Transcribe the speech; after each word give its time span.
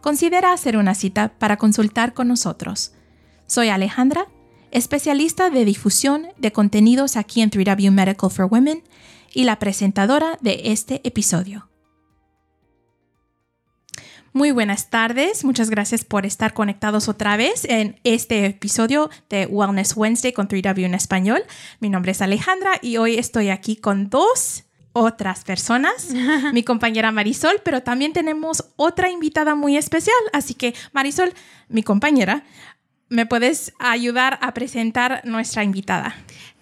considera 0.00 0.52
hacer 0.52 0.76
una 0.76 0.94
cita 0.94 1.32
para 1.38 1.56
consultar 1.56 2.14
con 2.14 2.28
nosotros. 2.28 2.92
Soy 3.46 3.68
Alejandra, 3.68 4.26
especialista 4.70 5.50
de 5.50 5.64
difusión 5.64 6.28
de 6.36 6.52
contenidos 6.52 7.16
aquí 7.16 7.40
en 7.40 7.50
3W 7.50 7.90
Medical 7.90 8.30
for 8.30 8.46
Women 8.50 8.82
y 9.32 9.44
la 9.44 9.58
presentadora 9.58 10.38
de 10.40 10.62
este 10.64 11.00
episodio. 11.04 11.68
Muy 14.34 14.50
buenas 14.50 14.90
tardes, 14.90 15.42
muchas 15.42 15.70
gracias 15.70 16.04
por 16.04 16.26
estar 16.26 16.52
conectados 16.52 17.08
otra 17.08 17.36
vez 17.36 17.64
en 17.64 17.98
este 18.04 18.44
episodio 18.44 19.10
de 19.30 19.46
Wellness 19.46 19.96
Wednesday 19.96 20.32
con 20.32 20.48
3W 20.48 20.84
en 20.84 20.94
español. 20.94 21.42
Mi 21.80 21.88
nombre 21.88 22.12
es 22.12 22.20
Alejandra 22.20 22.72
y 22.82 22.98
hoy 22.98 23.16
estoy 23.16 23.48
aquí 23.48 23.76
con 23.76 24.10
dos 24.10 24.67
otras 24.98 25.44
personas, 25.44 26.10
mi 26.52 26.62
compañera 26.62 27.12
Marisol, 27.12 27.60
pero 27.64 27.82
también 27.82 28.12
tenemos 28.12 28.64
otra 28.76 29.10
invitada 29.10 29.54
muy 29.54 29.76
especial. 29.76 30.16
Así 30.32 30.54
que, 30.54 30.74
Marisol, 30.92 31.32
mi 31.68 31.82
compañera, 31.82 32.44
¿me 33.08 33.26
puedes 33.26 33.72
ayudar 33.78 34.38
a 34.42 34.52
presentar 34.54 35.22
nuestra 35.24 35.64
invitada? 35.64 36.14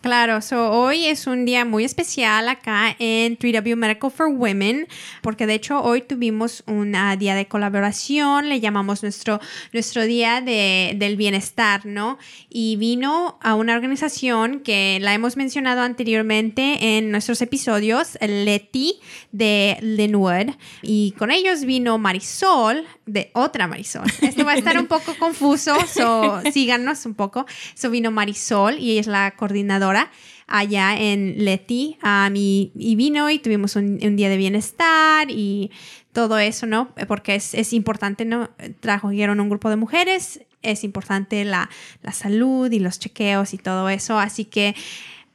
Claro, 0.07 0.41
so 0.41 0.71
hoy 0.71 1.07
es 1.07 1.27
un 1.27 1.45
día 1.45 1.65
muy 1.65 1.85
especial 1.85 2.49
acá 2.49 2.95
en 3.01 3.37
3W 3.37 3.75
Medical 3.75 4.09
for 4.09 4.29
Women, 4.29 4.87
porque 5.21 5.48
de 5.48 5.55
hecho 5.55 5.83
hoy 5.83 6.01
tuvimos 6.01 6.63
un 6.69 6.95
día 7.19 7.35
de 7.35 7.48
colaboración, 7.48 8.48
le 8.48 8.61
llamamos 8.61 9.03
nuestro, 9.03 9.41
nuestro 9.73 10.05
día 10.05 10.41
de, 10.41 10.93
del 10.95 11.17
bienestar, 11.17 11.87
¿no? 11.87 12.19
Y 12.48 12.77
vino 12.77 13.37
a 13.43 13.57
una 13.57 13.75
organización 13.75 14.61
que 14.61 14.98
la 15.01 15.13
hemos 15.13 15.37
mencionado 15.37 15.81
anteriormente 15.81 16.98
en 16.98 17.11
nuestros 17.11 17.43
episodios, 17.43 18.17
Leti 18.20 19.01
de 19.33 19.77
Linwood, 19.81 20.55
y 20.83 21.15
con 21.19 21.33
ellos 21.33 21.65
vino 21.65 21.98
Marisol, 21.98 22.87
de 23.07 23.31
otra 23.35 23.67
Marisol. 23.69 24.07
Esto 24.21 24.45
va 24.45 24.53
a 24.53 24.57
estar 24.57 24.79
un 24.79 24.87
poco 24.87 25.15
confuso, 25.19 25.75
so 25.87 26.43
síganos 26.53 27.07
un 27.07 27.15
poco. 27.15 27.47
So 27.75 27.91
vino 27.91 28.11
Marisol 28.11 28.79
y 28.79 28.92
ella 28.92 29.01
es 29.01 29.07
la 29.07 29.30
coordinadora 29.36 30.11
allá 30.47 30.97
en 30.97 31.45
Leti 31.45 31.98
y, 32.35 32.95
vino 32.97 33.30
y 33.30 33.39
tuvimos 33.39 33.77
un, 33.77 33.98
día 34.17 34.29
de 34.29 34.36
bienestar 34.36 35.30
y 35.30 35.70
todo 36.13 36.39
eso, 36.39 36.67
¿no? 36.67 36.95
Porque 37.08 37.35
es, 37.35 37.73
importante, 37.73 38.25
¿no? 38.25 38.51
Trajeron 38.80 39.41
un 39.41 39.48
grupo 39.48 39.70
de 39.70 39.77
mujeres, 39.77 40.41
es 40.63 40.85
importante 40.85 41.45
la, 41.45 41.69
salud 42.13 42.70
y 42.70 42.79
los 42.79 42.98
chequeos 42.98 43.55
y 43.55 43.59
todo 43.59 43.89
eso, 43.89 44.19
así 44.19 44.45
que... 44.45 44.75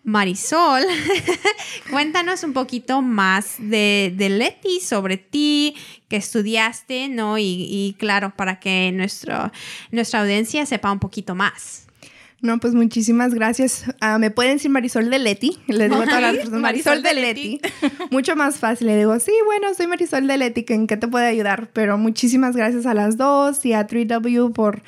Marisol, 0.03 0.83
cuéntanos 1.91 2.43
un 2.43 2.53
poquito 2.53 3.01
más 3.01 3.55
de, 3.59 4.13
Leti, 4.17 4.79
sobre 4.79 5.17
ti, 5.17 5.75
que 6.09 6.15
estudiaste, 6.15 7.07
¿no? 7.07 7.37
Y, 7.37 7.95
claro, 7.99 8.33
para 8.35 8.59
que 8.59 8.91
nuestro, 8.91 9.51
nuestra 9.91 10.21
audiencia 10.21 10.65
sepa 10.65 10.91
un 10.91 10.99
poquito 10.99 11.35
más. 11.35 11.87
No, 12.41 12.59
pues 12.59 12.73
muchísimas 12.73 13.35
gracias. 13.35 13.85
Ah, 13.99 14.17
me 14.17 14.31
pueden 14.31 14.53
decir 14.55 14.71
Marisol 14.71 15.11
de 15.11 15.19
Leti. 15.19 15.59
Le 15.67 15.87
digo 15.87 16.01
a 16.01 16.05
todas 16.05 16.21
las 16.21 16.35
personas, 16.37 16.61
Marisol 16.61 17.03
de 17.03 17.13
Leti. 17.13 17.61
Mucho 18.09 18.35
más 18.35 18.57
fácil. 18.57 18.87
Le 18.87 18.97
digo, 18.97 19.19
sí, 19.19 19.31
bueno, 19.45 19.71
soy 19.75 19.85
Marisol 19.85 20.25
de 20.25 20.37
Leti, 20.37 20.65
¿en 20.69 20.87
qué 20.87 20.97
te 20.97 21.07
puede 21.07 21.27
ayudar? 21.27 21.69
Pero 21.71 21.99
muchísimas 21.99 22.55
gracias 22.55 22.87
a 22.87 22.95
las 22.95 23.15
dos 23.15 23.63
y 23.63 23.73
a 23.73 23.85
3W 23.85 24.51
por 24.53 24.81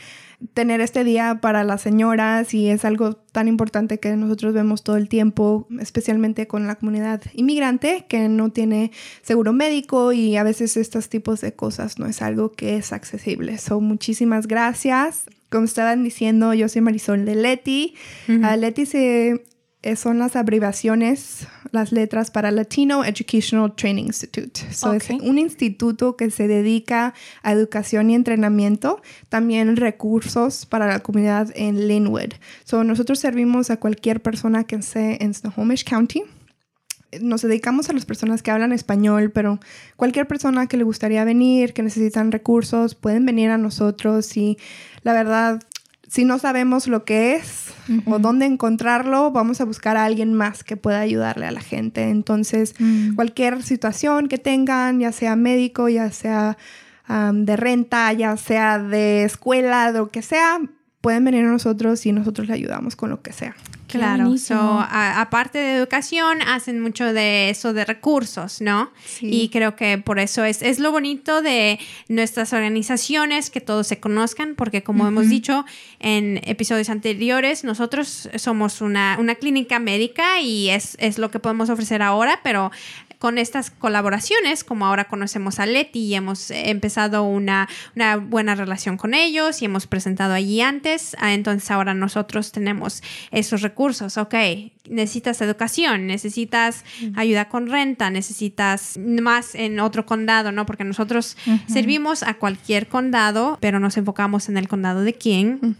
tener 0.53 0.81
este 0.81 1.03
día 1.03 1.39
para 1.41 1.63
las 1.63 1.81
señoras 1.81 2.53
y 2.53 2.69
es 2.69 2.85
algo 2.85 3.13
tan 3.13 3.47
importante 3.47 3.99
que 3.99 4.15
nosotros 4.15 4.53
vemos 4.53 4.83
todo 4.83 4.97
el 4.97 5.09
tiempo, 5.09 5.67
especialmente 5.79 6.47
con 6.47 6.67
la 6.67 6.75
comunidad 6.75 7.21
inmigrante 7.33 8.05
que 8.07 8.29
no 8.29 8.51
tiene 8.51 8.91
seguro 9.21 9.53
médico 9.53 10.13
y 10.13 10.35
a 10.35 10.43
veces 10.43 10.77
estos 10.77 11.09
tipos 11.09 11.41
de 11.41 11.53
cosas 11.53 11.99
no 11.99 12.05
es 12.05 12.21
algo 12.21 12.51
que 12.51 12.75
es 12.77 12.93
accesible. 12.93 13.57
So, 13.57 13.79
muchísimas 13.81 14.47
gracias 14.47 15.25
como 15.53 15.65
estaban 15.65 16.03
diciendo, 16.03 16.55
yo 16.55 16.67
soy 16.67 16.81
Marisol 16.81 17.25
de 17.25 17.35
Leti. 17.35 17.93
Ah, 18.41 18.57
Leti 18.57 18.87
se, 18.87 19.43
son 19.95 20.19
las 20.19 20.35
abreviaciones, 20.35 21.47
las 21.71 21.91
letras 21.91 22.31
para 22.31 22.51
Latino 22.51 23.03
Educational 23.03 23.75
Training 23.75 24.05
Institute. 24.05 24.61
Es 24.69 24.83
un 24.83 25.37
instituto 25.37 26.15
que 26.15 26.31
se 26.31 26.47
dedica 26.47 27.13
a 27.41 27.51
educación 27.51 28.09
y 28.09 28.15
entrenamiento, 28.15 29.01
también 29.29 29.75
recursos 29.75 30.65
para 30.65 30.87
la 30.87 30.99
comunidad 30.99 31.49
en 31.55 31.87
Linwood. 31.87 32.33
So, 32.63 32.83
nosotros 32.83 33.19
servimos 33.19 33.69
a 33.69 33.77
cualquier 33.77 34.21
persona 34.21 34.63
que 34.63 34.77
esté 34.77 35.23
en 35.23 35.33
Snohomish 35.33 35.83
County 35.83 36.23
nos 37.21 37.41
dedicamos 37.41 37.89
a 37.89 37.93
las 37.93 38.05
personas 38.05 38.41
que 38.41 38.51
hablan 38.51 38.71
español, 38.71 39.31
pero 39.31 39.59
cualquier 39.95 40.27
persona 40.27 40.67
que 40.67 40.77
le 40.77 40.83
gustaría 40.83 41.23
venir, 41.23 41.73
que 41.73 41.83
necesitan 41.83 42.31
recursos, 42.31 42.95
pueden 42.95 43.25
venir 43.25 43.49
a 43.49 43.57
nosotros 43.57 44.35
y 44.37 44.57
la 45.03 45.13
verdad, 45.13 45.61
si 46.13 46.25
no 46.25 46.37
sabemos 46.37 46.87
lo 46.87 47.05
que 47.05 47.33
es 47.33 47.73
o 48.05 48.19
dónde 48.19 48.45
encontrarlo, 48.45 49.31
vamos 49.31 49.61
a 49.61 49.65
buscar 49.65 49.97
a 49.97 50.05
alguien 50.05 50.35
más 50.35 50.63
que 50.63 50.77
pueda 50.77 50.99
ayudarle 50.99 51.47
a 51.47 51.51
la 51.51 51.59
gente. 51.59 52.11
Entonces, 52.11 52.75
mm. 52.77 53.15
cualquier 53.15 53.63
situación 53.63 54.27
que 54.27 54.37
tengan, 54.37 54.99
ya 54.99 55.11
sea 55.11 55.35
médico, 55.35 55.89
ya 55.89 56.11
sea 56.11 56.55
de 57.07 57.55
renta, 57.57 58.13
ya 58.13 58.37
sea 58.37 58.77
de 58.77 59.23
escuela, 59.23 59.91
de 59.91 59.97
lo 59.97 60.09
que 60.09 60.21
sea, 60.21 60.61
pueden 61.01 61.25
venir 61.25 61.45
a 61.45 61.49
nosotros 61.49 62.05
y 62.05 62.11
nosotros 62.11 62.47
le 62.47 62.53
ayudamos 62.53 62.95
con 62.95 63.09
lo 63.09 63.23
que 63.23 63.33
sea. 63.33 63.55
Claro, 63.87 64.33
aparte 64.89 65.59
de 65.59 65.75
educación, 65.75 66.41
hacen 66.41 66.79
mucho 66.79 67.13
de 67.13 67.49
eso 67.49 67.73
de 67.73 67.85
recursos, 67.85 68.61
¿no? 68.61 68.91
Y 69.21 69.49
creo 69.49 69.75
que 69.75 69.97
por 69.97 70.19
eso 70.19 70.43
es, 70.43 70.61
es 70.61 70.79
lo 70.79 70.91
bonito 70.91 71.41
de 71.41 71.79
nuestras 72.07 72.53
organizaciones, 72.53 73.49
que 73.49 73.61
todos 73.61 73.87
se 73.87 73.99
conozcan, 73.99 74.55
porque 74.55 74.83
como 74.83 75.07
hemos 75.07 75.29
dicho 75.29 75.65
en 75.99 76.41
episodios 76.43 76.89
anteriores, 76.89 77.63
nosotros 77.63 78.29
somos 78.35 78.81
una, 78.81 79.17
una 79.19 79.35
clínica 79.35 79.79
médica 79.79 80.41
y 80.41 80.69
es, 80.69 80.95
es 80.99 81.17
lo 81.17 81.29
que 81.29 81.39
podemos 81.39 81.69
ofrecer 81.69 82.01
ahora, 82.01 82.39
pero 82.43 82.71
con 83.23 83.37
estas 83.37 83.71
colaboraciones, 83.71 84.65
como 84.65 84.85
ahora 84.85 85.05
conocemos 85.05 85.57
a 85.61 85.65
Leti 85.65 85.99
y 85.99 86.13
hemos 86.13 86.51
empezado 86.51 87.23
una, 87.23 87.69
una 87.95 88.17
buena 88.17 88.53
relación 88.53 88.97
con 88.97 89.13
ellos 89.13 89.61
y 89.61 89.65
hemos 89.65 89.87
presentado 89.87 90.33
allí 90.33 90.59
antes, 90.59 91.15
ah, 91.21 91.33
entonces 91.33 91.71
ahora 91.71 91.93
nosotros 91.93 92.51
tenemos 92.51 93.01
esos 93.31 93.61
recursos, 93.61 94.17
ok, 94.17 94.35
necesitas 94.89 95.41
educación, 95.41 96.07
necesitas 96.07 96.83
ayuda 97.15 97.49
con 97.49 97.67
renta, 97.67 98.09
necesitas 98.09 98.97
más 98.97 99.55
en 99.55 99.79
otro 99.79 100.05
condado, 100.05 100.51
¿no? 100.51 100.65
Porque 100.65 100.83
nosotros 100.83 101.37
servimos 101.67 102.23
a 102.23 102.35
cualquier 102.35 102.87
condado, 102.87 103.57
pero 103.61 103.79
nos 103.79 103.97
enfocamos 103.97 104.49
en 104.49 104.57
el 104.57 104.67
condado 104.67 105.01
de 105.01 105.13
King, 105.13 105.75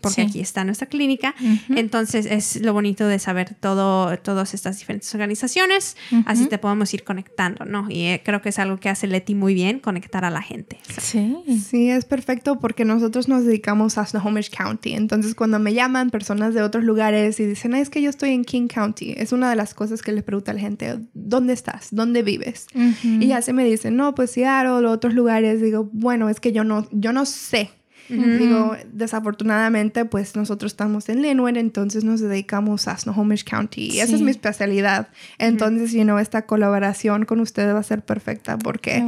porque 0.00 0.22
aquí 0.22 0.40
está 0.40 0.64
nuestra 0.64 0.86
clínica. 0.86 1.34
Entonces 1.68 2.26
es 2.26 2.60
lo 2.62 2.72
bonito 2.72 3.06
de 3.06 3.18
saber 3.18 3.54
todo, 3.54 4.16
todas 4.18 4.54
estas 4.54 4.78
diferentes 4.78 5.14
organizaciones, 5.14 5.96
así 6.24 6.46
te 6.46 6.58
podemos 6.58 6.92
ir 6.94 7.04
conectando, 7.04 7.64
¿no? 7.64 7.86
Y 7.90 8.06
eh, 8.06 8.22
creo 8.24 8.40
que 8.42 8.48
es 8.48 8.58
algo 8.58 8.78
que 8.78 8.88
hace 8.88 9.06
Leti 9.06 9.34
muy 9.34 9.54
bien, 9.54 9.80
conectar 9.80 10.24
a 10.24 10.30
la 10.30 10.42
gente. 10.42 10.78
Sí. 10.98 11.36
Sí, 11.68 11.90
es 11.90 12.04
perfecto 12.04 12.58
porque 12.58 12.84
nosotros 12.84 13.28
nos 13.28 13.44
dedicamos 13.44 13.98
a 13.98 14.06
Snohomish 14.06 14.50
County. 14.50 14.94
Entonces 14.94 15.34
cuando 15.34 15.58
me 15.58 15.74
llaman 15.74 16.10
personas 16.10 16.54
de 16.54 16.62
otros 16.62 16.84
lugares 16.84 17.38
y 17.40 17.46
dicen, 17.46 17.74
es 17.74 17.90
que 17.90 18.00
yo 18.00 18.10
estoy 18.10 18.30
en 18.30 18.45
King 18.46 18.68
County. 18.68 19.14
Es 19.16 19.32
una 19.32 19.50
de 19.50 19.56
las 19.56 19.74
cosas 19.74 20.00
que 20.00 20.12
les 20.12 20.24
pregunta 20.24 20.52
a 20.52 20.54
la 20.54 20.60
gente, 20.60 20.98
¿dónde 21.12 21.52
estás? 21.52 21.88
¿Dónde 21.90 22.22
vives? 22.22 22.66
Y 23.04 23.26
ya 23.26 23.42
se 23.42 23.52
me 23.52 23.64
dicen, 23.64 23.96
no, 23.96 24.14
pues 24.14 24.30
Seattle 24.30 24.86
otros 24.86 25.12
lugares. 25.12 25.60
Digo, 25.60 25.90
bueno, 25.92 26.30
es 26.30 26.40
que 26.40 26.52
yo 26.52 26.64
no, 26.64 26.88
yo 26.92 27.12
no 27.12 27.26
sé 27.26 27.70
Digo, 28.08 28.76
desafortunadamente, 28.92 30.04
pues 30.04 30.36
nosotros 30.36 30.72
estamos 30.72 31.08
en 31.08 31.22
Linwood, 31.22 31.56
entonces 31.56 32.04
nos 32.04 32.20
dedicamos 32.20 32.86
a 32.88 32.96
Snohomish 32.96 33.44
County. 33.44 33.90
Y 33.92 34.00
esa 34.00 34.14
es 34.14 34.22
mi 34.22 34.30
especialidad. 34.30 35.08
Entonces, 35.38 35.92
you 35.92 36.02
know, 36.02 36.18
esta 36.18 36.42
colaboración 36.42 37.24
con 37.24 37.40
ustedes 37.40 37.74
va 37.74 37.80
a 37.80 37.82
ser 37.82 38.04
perfecta 38.04 38.58
porque 38.58 39.02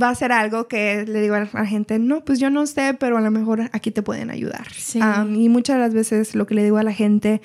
va 0.00 0.08
a 0.08 0.14
ser 0.14 0.32
algo 0.32 0.66
que 0.68 1.04
le 1.06 1.20
digo 1.20 1.34
a 1.34 1.48
la 1.52 1.66
gente, 1.66 1.98
no, 1.98 2.24
pues 2.24 2.40
yo 2.40 2.50
no 2.50 2.66
sé, 2.66 2.94
pero 2.98 3.18
a 3.18 3.20
lo 3.20 3.30
mejor 3.30 3.70
aquí 3.72 3.90
te 3.90 4.02
pueden 4.02 4.30
ayudar. 4.30 4.66
y 4.94 5.48
muchas 5.48 5.76
de 5.76 5.80
las 5.80 5.94
veces 5.94 6.34
lo 6.34 6.46
que 6.46 6.54
le 6.54 6.64
digo 6.64 6.78
a 6.78 6.82
la 6.82 6.92
gente 6.92 7.40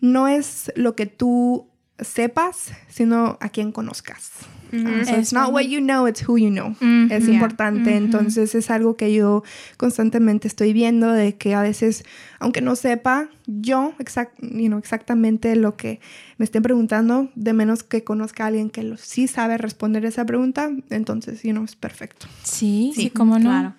no 0.00 0.28
es 0.28 0.72
lo 0.76 0.96
que 0.96 1.06
tú 1.06 1.68
sepas, 1.98 2.72
sino 2.88 3.38
a 3.40 3.48
quien 3.50 3.72
conozcas. 3.72 4.30
Es 4.72 5.32
not 5.32 5.52
what 5.52 5.62
you 5.62 5.80
know, 5.80 6.06
it's 6.06 6.26
who 6.26 6.38
you 6.38 6.50
know. 6.50 6.76
Es 7.10 7.26
importante. 7.28 7.96
Entonces 7.96 8.54
es 8.54 8.70
algo 8.70 8.96
que 8.96 9.12
yo 9.12 9.42
constantemente 9.76 10.46
estoy 10.46 10.72
viendo 10.72 11.10
de 11.10 11.36
que 11.36 11.54
a 11.54 11.62
veces, 11.62 12.04
aunque 12.38 12.60
no 12.60 12.76
sepa 12.76 13.28
yo 13.46 13.94
exactamente 13.98 15.56
lo 15.56 15.76
que 15.76 16.00
me 16.38 16.44
estén 16.44 16.62
preguntando, 16.62 17.30
de 17.34 17.52
menos 17.52 17.82
que 17.82 18.04
conozca 18.04 18.44
a 18.44 18.46
alguien 18.46 18.70
que 18.70 18.94
sí 18.96 19.26
sabe 19.26 19.58
responder 19.58 20.04
esa 20.04 20.24
pregunta, 20.24 20.70
entonces, 20.90 21.42
you 21.42 21.50
know, 21.50 21.64
es 21.64 21.74
perfecto. 21.74 22.26
Sí, 22.44 22.92
sí, 22.94 23.10
cómo 23.10 23.38
no. 23.38 23.50
Claro. 23.50 23.74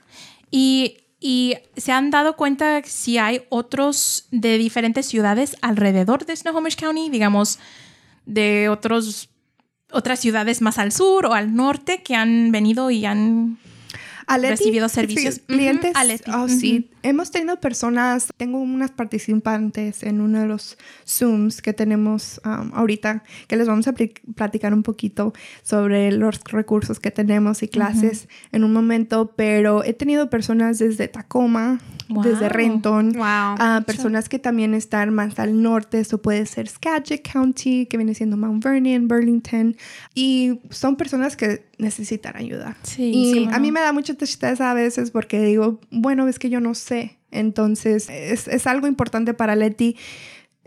Y 0.51 0.97
y 1.23 1.55
se 1.77 1.91
han 1.91 2.09
dado 2.09 2.35
cuenta 2.35 2.81
si 2.83 3.19
hay 3.19 3.43
otros 3.49 4.27
de 4.31 4.57
diferentes 4.57 5.05
ciudades 5.05 5.55
alrededor 5.61 6.25
de 6.25 6.35
Snohomish 6.35 6.75
County, 6.75 7.09
digamos, 7.09 7.59
de 8.25 8.67
otros 8.69 9.29
otras 9.93 10.19
ciudades 10.19 10.61
más 10.61 10.77
al 10.77 10.91
sur 10.91 11.25
o 11.25 11.33
al 11.33 11.53
norte 11.53 12.01
que 12.01 12.15
han 12.15 12.51
venido 12.51 12.89
y 12.91 13.05
han 13.05 13.57
recibido 14.27 14.89
servicios. 14.89 15.39
clientes. 15.39 15.93
Oh, 16.33 16.47
sí. 16.47 16.89
Hemos 17.03 17.31
tenido 17.31 17.59
personas, 17.59 18.27
tengo 18.37 18.59
unas 18.59 18.91
participantes 18.91 20.03
en 20.03 20.21
uno 20.21 20.39
de 20.39 20.47
los 20.47 20.77
Zooms 21.07 21.61
que 21.61 21.73
tenemos 21.73 22.39
um, 22.45 22.71
ahorita, 22.73 23.23
que 23.47 23.55
les 23.57 23.67
vamos 23.67 23.87
a 23.87 23.93
platicar 24.35 24.73
un 24.73 24.83
poquito 24.83 25.33
sobre 25.63 26.11
los 26.11 26.43
recursos 26.45 26.99
que 26.99 27.09
tenemos 27.09 27.63
y 27.63 27.67
clases 27.67 28.27
en 28.51 28.63
un 28.63 28.71
momento, 28.71 29.33
pero 29.35 29.83
he 29.83 29.93
tenido 29.93 30.29
personas 30.29 30.77
desde 30.77 31.07
Tacoma, 31.07 31.79
desde 32.23 32.49
Renton, 32.49 33.13
a 33.21 33.83
personas 33.85 34.29
que 34.29 34.39
también 34.39 34.73
están 34.73 35.13
más 35.13 35.39
al 35.39 35.61
norte, 35.61 35.99
eso 35.99 36.21
puede 36.21 36.45
ser 36.45 36.67
Skagit 36.67 37.27
County, 37.31 37.85
que 37.85 37.97
viene 37.97 38.13
siendo 38.13 38.37
Mount 38.37 38.63
Vernon, 38.63 39.07
Burlington, 39.07 39.75
y 40.13 40.59
son 40.69 40.95
personas 40.95 41.35
que 41.35 41.65
necesitan 41.77 42.35
ayuda. 42.35 42.77
Sí, 42.83 43.11
y 43.13 43.49
a 43.51 43.59
mí 43.59 43.71
me 43.71 43.81
da 43.81 43.93
mucha 43.93 44.13
tristeza 44.13 44.71
a 44.71 44.73
veces 44.73 45.11
porque 45.11 45.41
digo, 45.41 45.79
bueno, 45.89 46.27
es 46.27 46.39
que 46.39 46.49
yo 46.49 46.59
no 46.59 46.75
sé 46.75 47.17
entonces, 47.31 48.09
es, 48.09 48.67
algo 48.67 48.87
importante 48.87 49.33
para 49.33 49.55
Leti 49.55 49.95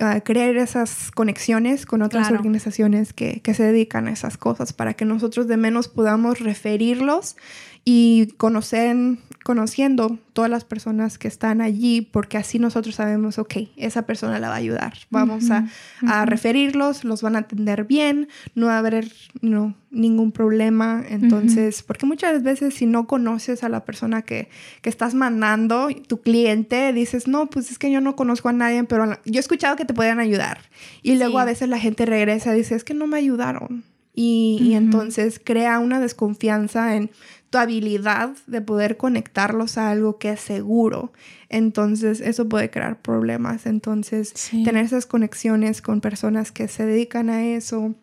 uh, 0.00 0.20
crear 0.24 0.56
esas 0.56 1.10
conexiones 1.10 1.86
con 1.86 2.02
otras 2.02 2.30
organizaciones 2.30 3.12
que, 3.12 3.40
que, 3.42 3.54
se 3.54 3.64
dedican 3.64 4.08
a 4.08 4.12
esas 4.12 4.38
cosas 4.38 4.72
para 4.72 4.94
que 4.94 5.04
nosotros 5.04 5.46
de 5.46 5.58
menos 5.58 5.88
podamos 5.88 6.40
referirlos 6.40 7.36
y 7.86 8.28
conocen, 8.38 9.20
conociendo 9.42 10.18
todas 10.32 10.50
las 10.50 10.64
personas 10.64 11.18
que 11.18 11.28
están 11.28 11.60
allí, 11.60 12.00
porque 12.00 12.38
así 12.38 12.58
nosotros 12.58 12.94
sabemos, 12.94 13.38
ok, 13.38 13.56
esa 13.76 14.06
persona 14.06 14.38
la 14.38 14.48
va 14.48 14.54
a 14.54 14.58
ayudar. 14.58 14.94
Vamos 15.10 15.50
a, 15.50 15.68
a, 16.06 16.24
referirlos, 16.24 17.04
los 17.04 17.20
van 17.20 17.36
a 17.36 17.40
atender 17.40 17.84
bien, 17.84 18.28
no 18.54 18.66
va 18.66 18.76
a 18.76 18.78
haber 18.78 19.12
no, 19.42 19.74
ningún 19.90 20.32
problema. 20.32 21.04
Entonces, 21.06 21.82
porque 21.82 22.06
muchas 22.06 22.42
veces 22.42 22.72
si 22.72 22.86
no 22.86 23.06
conoces 23.06 23.62
a 23.64 23.68
la 23.68 23.84
persona 23.84 24.22
que, 24.22 24.48
que, 24.80 24.88
estás 24.88 25.14
mandando, 25.14 25.88
tu 26.08 26.22
cliente, 26.22 26.90
dices, 26.94 27.28
no, 27.28 27.50
pues 27.50 27.70
es 27.70 27.78
que 27.78 27.90
yo 27.90 28.00
no 28.00 28.16
conozco 28.16 28.48
a 28.48 28.54
nadie, 28.54 28.84
pero 28.84 29.12
yo 29.26 29.36
he 29.36 29.40
escuchado 29.40 29.76
que 29.76 29.84
te 29.84 29.92
pueden 29.92 30.20
ayudar. 30.20 30.58
Y 31.02 31.16
luego 31.16 31.38
a 31.38 31.44
veces 31.44 31.68
la 31.68 31.78
gente 31.78 32.06
regresa 32.06 32.54
y 32.54 32.58
dice, 32.58 32.76
es 32.76 32.84
que 32.84 32.94
no 32.94 33.06
me 33.06 33.18
ayudaron. 33.18 33.84
Y, 34.16 34.60
y 34.62 34.74
entonces 34.74 35.40
crea 35.42 35.80
una 35.80 35.98
desconfianza 35.98 36.94
en 36.94 37.10
habilidad 37.58 38.30
de 38.46 38.60
poder 38.60 38.96
conectarlos 38.96 39.78
a 39.78 39.90
algo 39.90 40.18
que 40.18 40.30
es 40.30 40.40
seguro. 40.40 41.12
Entonces, 41.48 42.20
eso 42.20 42.48
puede 42.48 42.70
crear 42.70 43.00
problemas. 43.00 43.66
Entonces, 43.66 44.32
tener 44.50 44.84
esas 44.84 45.06
conexiones 45.06 45.82
con 45.82 46.00
personas 46.00 46.52
que 46.52 46.68
se 46.68 46.86
dedican 46.86 47.30
a 47.30 47.44
eso 47.44 47.94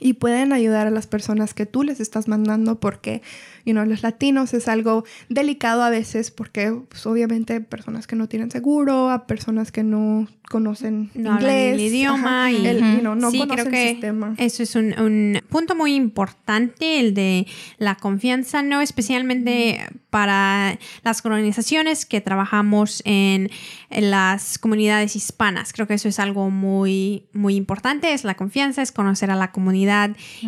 y 0.00 0.14
pueden 0.14 0.52
ayudar 0.52 0.86
a 0.86 0.90
las 0.90 1.06
personas 1.06 1.54
que 1.54 1.66
tú 1.66 1.82
les 1.82 2.00
estás 2.00 2.28
mandando 2.28 2.80
porque, 2.80 3.22
you 3.64 3.72
know, 3.72 3.84
los 3.84 4.02
latinos 4.02 4.54
es 4.54 4.68
algo 4.68 5.04
delicado 5.28 5.82
a 5.82 5.90
veces 5.90 6.30
porque, 6.30 6.76
pues, 6.88 7.06
obviamente, 7.06 7.60
personas 7.60 8.06
que 8.06 8.16
no 8.16 8.28
tienen 8.28 8.50
seguro, 8.50 9.10
a 9.10 9.26
personas 9.26 9.72
que 9.72 9.82
no 9.82 10.28
conocen 10.52 11.10
inglés, 11.14 11.74
el 11.74 11.80
idioma 11.80 12.52
y 12.52 12.62
no 13.02 13.30
sí, 13.30 13.42
creo 13.48 13.66
que 13.68 13.88
el 13.88 13.92
sistema. 13.92 14.34
Eso 14.36 14.62
es 14.62 14.76
un, 14.76 15.40
punto 15.48 15.74
muy 15.74 15.94
importante, 15.94 17.00
el 17.00 17.14
de 17.14 17.46
la 17.78 17.94
confianza, 17.94 18.62
no 18.62 18.82
especialmente 18.82 19.80
para 20.10 20.78
las 21.04 21.24
organizaciones 21.24 22.04
que 22.04 22.20
trabajamos 22.20 23.02
en, 23.06 23.50
las 23.90 24.58
comunidades 24.58 25.16
hispanas. 25.16 25.72
Creo 25.72 25.86
que 25.86 25.94
eso 25.94 26.08
es 26.08 26.18
algo 26.18 26.50
muy, 26.50 27.24
muy 27.32 27.56
importante, 27.56 28.12
es 28.12 28.24
la 28.24 28.34
confianza, 28.34 28.82
es 28.82 28.92
conocer 28.92 29.30
a 29.30 29.36
la 29.36 29.52
comunidad 29.52 29.81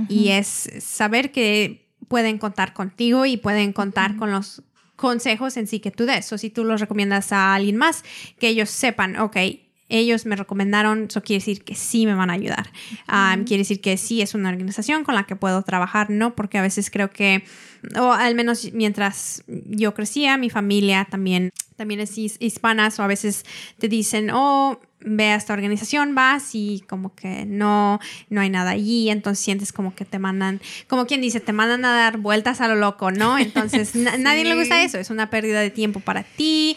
y 0.09 0.29
es 0.29 0.71
saber 0.81 1.33
que 1.33 1.89
pueden 2.09 2.39
contar 2.39 2.73
contigo 2.75 3.27
y 3.27 3.37
pueden 3.37 3.73
contar 3.73 4.17
con 4.17 4.31
los 4.31 4.63
consejos 4.97 5.57
en 5.57 5.67
sí 5.67 5.81
que 5.81 5.91
tú 5.91 6.07
des. 6.07 6.33
O 6.33 6.39
si 6.39 6.51
tú 6.51 6.65
los 6.65 6.81
recomiendas 6.81 7.33
a 7.33 7.55
alguien 7.55 7.77
más, 7.77 8.05
que 8.39 8.49
ellos 8.49 8.71
sepan, 8.71 9.17
ok, 9.17 9.37
ellos 9.89 10.27
me 10.27 10.37
recomendaron, 10.37 11.07
eso 11.09 11.23
quiere 11.23 11.41
decir 11.41 11.65
que 11.65 11.75
sí 11.75 12.07
me 12.07 12.15
van 12.15 12.31
a 12.31 12.35
ayudar. 12.35 12.71
quiere 13.45 13.63
decir 13.63 13.81
que 13.81 13.97
sí 13.97 14.23
es 14.23 14.35
una 14.35 14.49
organización 14.49 15.05
con 15.05 15.15
la 15.15 15.25
que 15.25 15.37
puedo 15.37 15.63
trabajar, 15.63 16.11
¿no? 16.11 16.35
Porque 16.35 16.59
a 16.59 16.63
veces 16.63 16.91
creo 16.91 17.11
que, 17.11 17.45
o 17.97 18.13
al 18.13 18.35
menos 18.35 18.73
mientras 18.73 19.45
yo 19.47 19.95
crecía, 19.95 20.37
mi 20.37 20.51
familia 20.51 21.07
también, 21.11 21.51
también 21.77 22.01
es 22.01 22.17
hispanas, 22.17 22.99
o 22.99 23.03
a 23.03 23.07
veces 23.07 23.45
te 23.79 23.89
dicen, 23.89 24.31
oh, 24.33 24.81
ve 25.05 25.31
a 25.31 25.37
esta 25.37 25.53
organización, 25.53 26.15
vas 26.15 26.55
y 26.55 26.83
como 26.89 27.15
que 27.15 27.45
no, 27.47 28.01
no 28.31 28.41
hay 28.41 28.51
nada 28.51 28.71
allí, 28.71 29.11
entonces 29.11 29.45
sientes 29.45 29.73
como 29.73 29.95
que 29.95 30.05
te 30.05 30.19
mandan, 30.19 30.61
como 30.89 31.07
quien 31.07 31.21
dice, 31.21 31.41
te 31.41 31.53
mandan 31.53 31.85
a 31.85 31.93
dar 31.93 32.19
vueltas 32.19 32.61
a 32.61 32.69
lo 32.69 32.75
loco, 32.75 33.11
¿no? 33.11 33.39
Entonces 33.39 33.95
nadie 34.19 34.45
le 34.45 34.55
gusta 34.55 34.83
eso, 34.83 34.99
es 34.99 35.11
una 35.11 35.31
pérdida 35.31 35.61
de 35.61 35.71
tiempo 35.71 36.01
para 36.01 36.23
ti, 36.23 36.77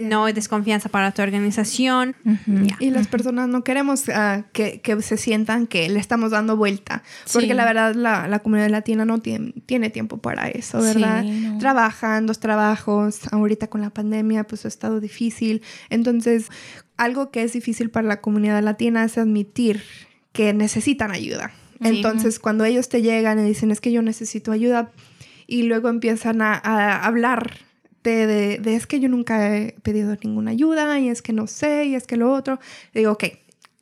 no 0.00 0.24
hay 0.24 0.32
desconfianza 0.32 0.88
para 0.88 1.12
tu 1.12 1.22
organización. 1.22 2.16
Y 2.80 2.90
las 2.90 3.06
personas 3.06 3.48
no 3.48 3.62
queremos 3.62 4.08
ah, 4.08 4.44
que, 4.52 4.80
que, 4.80 5.00
se 5.02 5.16
sientan 5.16 5.66
que 5.66 5.88
le 5.88 6.00
estamos 6.00 6.30
dando 6.30 6.56
vuelta, 6.56 7.02
porque 7.32 7.54
la 7.54 7.64
verdad 7.64 7.94
la, 7.94 8.26
la, 8.26 8.38
comunidad 8.38 8.70
latina 8.70 9.04
no 9.04 9.20
tiene, 9.20 9.52
tiene 9.66 9.90
tiempo 9.90 10.13
para 10.18 10.48
eso, 10.48 10.80
¿verdad? 10.80 11.24
Trabajan 11.58 12.26
dos 12.26 12.40
trabajos, 12.40 13.20
ahorita 13.32 13.68
con 13.68 13.80
la 13.80 13.90
pandemia 13.90 14.44
pues 14.44 14.64
ha 14.64 14.68
estado 14.68 15.00
difícil, 15.00 15.62
entonces 15.90 16.48
algo 16.96 17.30
que 17.30 17.42
es 17.42 17.52
difícil 17.52 17.90
para 17.90 18.06
la 18.06 18.20
comunidad 18.20 18.62
latina 18.62 19.04
es 19.04 19.18
admitir 19.18 19.82
que 20.32 20.52
necesitan 20.52 21.10
ayuda. 21.10 21.52
Entonces, 21.80 22.38
cuando 22.38 22.64
ellos 22.64 22.88
te 22.88 23.02
llegan 23.02 23.38
y 23.38 23.42
dicen, 23.42 23.70
es 23.70 23.80
que 23.80 23.92
yo 23.92 24.00
necesito 24.00 24.52
ayuda, 24.52 24.92
y 25.46 25.64
luego 25.64 25.88
empiezan 25.88 26.40
a, 26.40 26.56
hablar 27.04 27.58
de, 28.02 28.58
de, 28.58 28.74
es 28.74 28.86
que 28.86 29.00
yo 29.00 29.08
nunca 29.08 29.54
he 29.56 29.76
pedido 29.82 30.16
ninguna 30.22 30.52
ayuda, 30.52 30.98
y 30.98 31.08
es 31.08 31.20
que 31.20 31.32
no 31.32 31.46
sé, 31.46 31.86
y 31.86 31.94
es 31.94 32.06
que 32.06 32.16
lo 32.16 32.32
otro, 32.32 32.58
digo, 32.94 33.12
ok, 33.12 33.24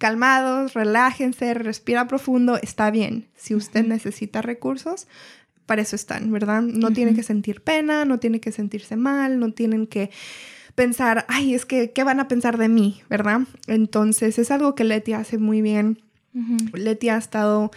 calmados, 0.02 0.74
relájense, 0.74 1.54
respira 1.54 2.08
profundo, 2.08 2.58
está 2.60 2.90
bien. 2.90 3.28
Si 3.36 3.54
usted 3.54 3.86
necesita 3.86 4.42
recursos, 4.42 5.06
para 5.72 5.80
eso 5.80 5.96
están, 5.96 6.30
¿verdad? 6.30 6.60
No 6.60 6.90
tiene 6.90 7.14
que 7.14 7.22
sentir 7.22 7.62
pena, 7.62 8.04
no 8.04 8.18
tiene 8.18 8.40
que 8.40 8.52
sentirse 8.52 8.94
mal, 8.94 9.40
no 9.40 9.52
tienen 9.52 9.86
que 9.86 10.10
pensar, 10.74 11.24
ay, 11.28 11.54
es 11.54 11.64
que, 11.64 11.92
¿qué 11.92 12.04
van 12.04 12.20
a 12.20 12.28
pensar 12.28 12.58
de 12.58 12.68
mí? 12.68 13.00
¿Verdad? 13.08 13.40
Entonces 13.66 14.38
es 14.38 14.50
algo 14.50 14.74
que 14.74 14.84
Leti 14.84 15.14
hace 15.14 15.38
muy 15.38 15.62
bien. 15.62 16.02
Leti 16.74 17.08
ha 17.08 17.16
estado 17.16 17.70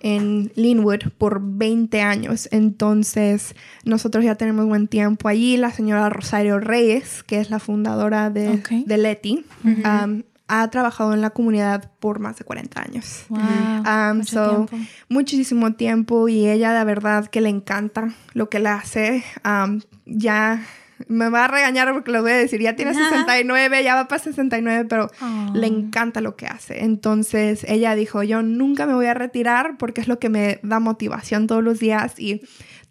en 0.00 0.50
Linwood 0.54 1.10
por 1.18 1.42
20 1.42 2.00
años, 2.00 2.48
entonces 2.52 3.54
nosotros 3.84 4.24
ya 4.24 4.36
tenemos 4.36 4.64
buen 4.64 4.88
tiempo 4.88 5.28
allí. 5.28 5.58
La 5.58 5.72
señora 5.72 6.08
Rosario 6.08 6.58
Reyes, 6.58 7.22
que 7.22 7.38
es 7.38 7.50
la 7.50 7.58
fundadora 7.58 8.30
de, 8.30 8.62
de 8.86 8.96
Leti, 8.96 9.44
um, 9.62 10.22
ha 10.60 10.68
trabajado 10.70 11.14
en 11.14 11.20
la 11.22 11.30
comunidad 11.30 11.90
por 11.98 12.18
más 12.18 12.36
de 12.36 12.44
40 12.44 12.82
años. 12.82 13.24
Um, 13.30 14.22
so, 14.24 14.66
Muchísimo 15.08 15.72
tiempo 15.74 16.28
y 16.28 16.48
ella 16.48 16.72
de 16.74 16.84
verdad 16.84 17.26
que 17.26 17.40
le 17.40 17.48
encanta 17.48 18.08
lo 18.34 18.48
que 18.50 18.58
le 18.60 18.68
hace. 18.68 19.24
Um, 19.44 19.80
ya 20.04 20.62
me 21.08 21.28
va 21.30 21.46
a 21.46 21.48
regañar 21.48 21.92
porque 21.92 22.12
lo 22.12 22.22
voy 22.22 22.30
a 22.32 22.36
decir, 22.36 22.60
ya 22.60 22.76
tiene 22.76 22.92
69, 22.94 23.82
ya 23.82 23.94
va 23.96 24.06
para 24.08 24.22
69, 24.22 24.84
pero 24.88 25.10
Oh. 25.20 25.50
le 25.54 25.66
encanta 25.66 26.20
lo 26.20 26.36
que 26.36 26.46
hace. 26.46 26.84
Entonces 26.84 27.64
ella 27.66 27.94
dijo, 27.94 28.22
yo 28.22 28.42
nunca 28.42 28.86
me 28.86 28.94
voy 28.94 29.06
a 29.06 29.14
retirar 29.14 29.76
porque 29.78 30.00
es 30.00 30.06
lo 30.08 30.18
que 30.18 30.28
me 30.28 30.60
da 30.62 30.78
motivación 30.80 31.46
todos 31.46 31.64
los 31.64 31.78
días 31.80 32.18
y 32.20 32.42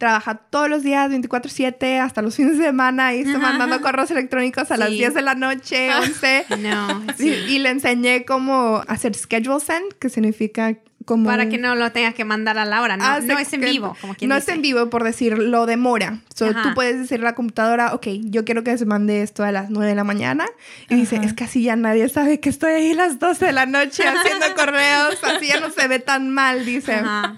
trabaja 0.01 0.34
todos 0.36 0.67
los 0.67 0.81
días 0.81 1.12
24/7 1.12 2.00
hasta 2.00 2.24
los 2.24 2.36
fines 2.36 2.58
de 2.58 2.65
semana 2.65 3.13
y 3.13 3.20
está 3.20 3.38
mandando 3.38 3.79
correos 3.81 4.10
electrónicos 4.10 4.72
a 4.72 4.77
las 4.77 4.89
Sí. 4.89 4.96
10 4.98 5.13
de 5.13 5.22
la 5.22 5.36
noche, 5.36 5.93
11. 5.96 6.46
No, 6.58 7.03
Y, 7.20 7.29
y 7.29 7.60
le 7.60 7.70
enseñé 7.70 8.25
cómo 8.25 8.81
hacer 8.88 9.13
schedule 9.13 9.60
send, 9.60 9.93
que 10.00 10.10
significa 10.10 10.75
como... 11.05 11.25
Para 11.25 11.50
que 11.50 11.58
no 11.58 11.75
lo 11.75 11.91
tengas 11.91 12.13
que 12.13 12.25
mandar 12.25 12.58
a 12.58 12.65
la 12.65 12.81
hora. 12.81 12.98
No, 12.98 13.05
Hace 13.05 13.27
no 13.27 13.38
es 13.39 13.51
en 13.53 13.62
vivo, 13.62 13.96
como 14.01 14.15
quien 14.15 14.29
No 14.29 14.36
dice. 14.36 14.51
es 14.51 14.55
en 14.55 14.62
vivo, 14.62 14.89
por 14.89 15.03
decir, 15.03 15.38
lo 15.38 15.65
demora. 15.65 16.20
So, 16.36 16.51
tú 16.53 16.74
puedes 16.75 16.98
decirle 17.00 17.27
a 17.27 17.31
la 17.31 17.36
computadora, 17.36 17.93
ok, 17.93 18.08
yo 18.24 18.46
quiero 18.46 18.63
que 18.63 18.77
se 18.77 18.86
mande 18.86 19.22
esto 19.22 19.43
a 19.43 19.51
las 19.51 19.70
9 19.70 19.88
de 19.89 19.96
la 19.96 20.03
mañana. 20.03 20.46
Y 20.89 20.96
dice, 20.96 21.17
Ajá. 21.17 21.25
es 21.25 21.34
que 21.34 21.43
así 21.43 21.63
ya 21.63 21.75
nadie 21.75 22.08
sabe 22.10 22.39
que 22.39 22.50
estoy 22.50 22.72
ahí 22.72 22.91
a 22.91 22.96
las 22.96 23.20
12 23.20 23.46
de 23.46 23.53
la 23.53 23.65
noche 23.65 24.03
haciendo 24.08 24.46
correos. 24.55 25.17
Así 25.24 25.48
ya 25.48 25.60
no 25.60 25.70
se 25.70 25.88
ve 25.88 26.00
tan 26.00 26.29
mal, 26.29 26.65
dice. 26.65 26.93
Ajá. 26.93 27.38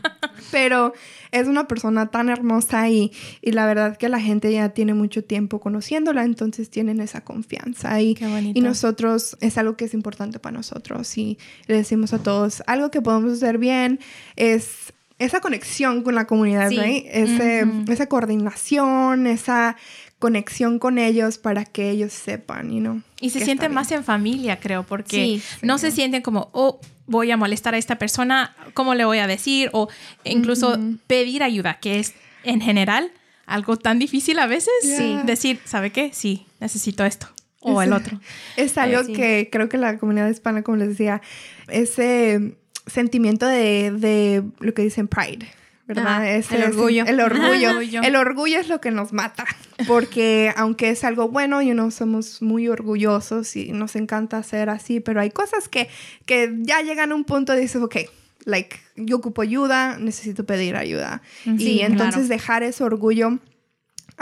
Pero 0.52 0.94
es 1.32 1.48
una 1.48 1.68
persona 1.68 2.12
tan 2.12 2.30
hermosa 2.30 2.88
y, 2.90 3.12
y 3.42 3.54
la 3.54 3.66
verdad 3.66 3.98
que 3.98 4.08
la 4.08 4.20
gente 4.20 4.52
ya 4.52 4.70
tiene 4.70 4.94
mucho 4.94 5.24
tiempo 5.24 5.60
conociéndola, 5.60 6.24
entonces 6.26 6.70
tienen 6.70 7.00
esa 7.00 7.22
confianza. 7.22 8.00
Y, 8.02 8.14
Qué 8.14 8.28
bonito. 8.28 8.58
y 8.58 8.62
nosotros, 8.62 9.36
es 9.42 9.58
algo 9.58 9.76
que 9.76 9.86
es 9.86 9.96
importante 9.96 10.38
para 10.38 10.56
nosotros. 10.56 11.18
Y 11.18 11.40
le 11.66 11.78
decimos 11.78 12.14
a 12.14 12.20
todos, 12.22 12.62
algo 12.68 12.92
que 12.92 13.02
podemos 13.02 13.34
hacer 13.34 13.53
bien 13.58 14.00
es 14.36 14.94
esa 15.20 15.40
conexión 15.40 16.04
con 16.04 16.16
la 16.16 16.26
comunidad, 16.26 16.70
Sí. 16.70 16.78
right? 16.80 17.06
Ese-. 17.10 17.66
Esa 17.90 18.08
coordinación, 18.08 19.28
esa 19.28 19.76
conexión 20.20 20.80
con 20.80 20.98
ellos 20.98 21.38
para 21.38 21.66
que 21.66 21.90
ellos 21.90 22.14
sepan, 22.14 22.72
you 22.72 22.80
know, 22.80 23.02
Y 23.20 23.30
se 23.32 23.44
sienten 23.44 23.74
más 23.74 23.92
en 23.92 24.04
familia, 24.04 24.60
creo, 24.60 24.84
porque 24.84 25.18
Sí, 25.18 25.42
no 25.62 25.78
se 25.78 25.92
sienten 25.92 26.22
como, 26.22 26.50
oh, 26.54 26.80
voy 27.08 27.30
a 27.32 27.38
molestar 27.38 27.74
a 27.76 27.78
esta 27.78 27.98
persona, 27.98 28.56
¿cómo 28.74 28.96
le 28.96 29.04
voy 29.06 29.18
a 29.20 29.28
decir? 29.28 29.70
O 29.74 29.90
incluso 30.24 30.80
pedir 31.08 31.44
ayuda, 31.44 31.80
que 31.82 32.00
es 32.00 32.14
en 32.44 32.62
general 32.62 33.12
algo 33.46 33.76
tan 33.78 34.00
difícil 34.00 34.40
a 34.40 34.48
veces. 34.48 34.72
Sí. 34.82 35.20
Decir, 35.26 35.60
¿sabe 35.66 35.92
qué? 35.92 36.12
Sí, 36.14 36.46
necesito 36.62 37.04
esto. 37.04 37.28
O 37.60 37.82
el 37.82 37.90
Ese- 37.92 37.98
otro. 37.98 38.20
Es 38.58 38.78
algo 38.78 39.02
Eh, 39.02 39.06
sí. 39.06 39.14
que 39.14 39.50
creo 39.52 39.68
que 39.70 39.78
la 39.78 39.98
comunidad 39.98 40.30
hispana, 40.30 40.64
como 40.64 40.78
les 40.78 40.90
decía, 40.90 41.22
ese 41.68 42.56
sentimiento 42.88 43.46
de, 43.48 43.92
de 43.92 44.44
lo 44.60 44.74
que 44.74 44.82
dicen 44.82 45.08
pride, 45.08 45.48
¿verdad? 45.88 46.06
Ajá, 46.08 46.30
Ese- 46.32 46.56
el 46.56 46.64
orgullo. 46.64 47.06
El 47.06 47.20
orgullo. 47.20 47.80
El 48.04 48.16
orgullo 48.16 48.60
es 48.60 48.68
lo 48.68 48.80
que 48.82 48.92
nos 48.92 49.14
mata, 49.14 49.46
porque 49.88 50.54
aunque 50.56 50.90
es 50.90 51.04
algo 51.04 51.30
bueno, 51.30 51.62
y 51.62 51.72
no 51.72 51.92
somos 51.92 52.42
muy 52.42 52.68
orgullosos 52.68 53.56
y 53.56 53.72
nos 53.72 53.96
encanta 53.96 54.38
hacer 54.38 54.70
así, 54.70 55.00
pero 55.00 55.22
hay 55.22 55.30
cosas 55.32 55.68
que, 55.70 55.90
que 56.26 56.54
ya 56.62 56.82
llegan 56.82 57.12
a 57.12 57.16
un 57.16 57.24
punto 57.24 57.56
y 57.56 57.62
dices, 57.62 57.82
ok, 57.82 57.98
like, 58.46 58.78
yo 58.96 59.18
ocupo 59.18 59.42
ayuda, 59.42 59.98
necesito 59.98 60.46
pedir 60.46 60.76
ayuda. 60.76 61.22
Sí, 61.44 61.56
y 61.58 61.80
entonces 61.82 62.14
claro. 62.28 62.28
dejar 62.28 62.64
ese 62.64 62.84
orgullo 62.84 63.40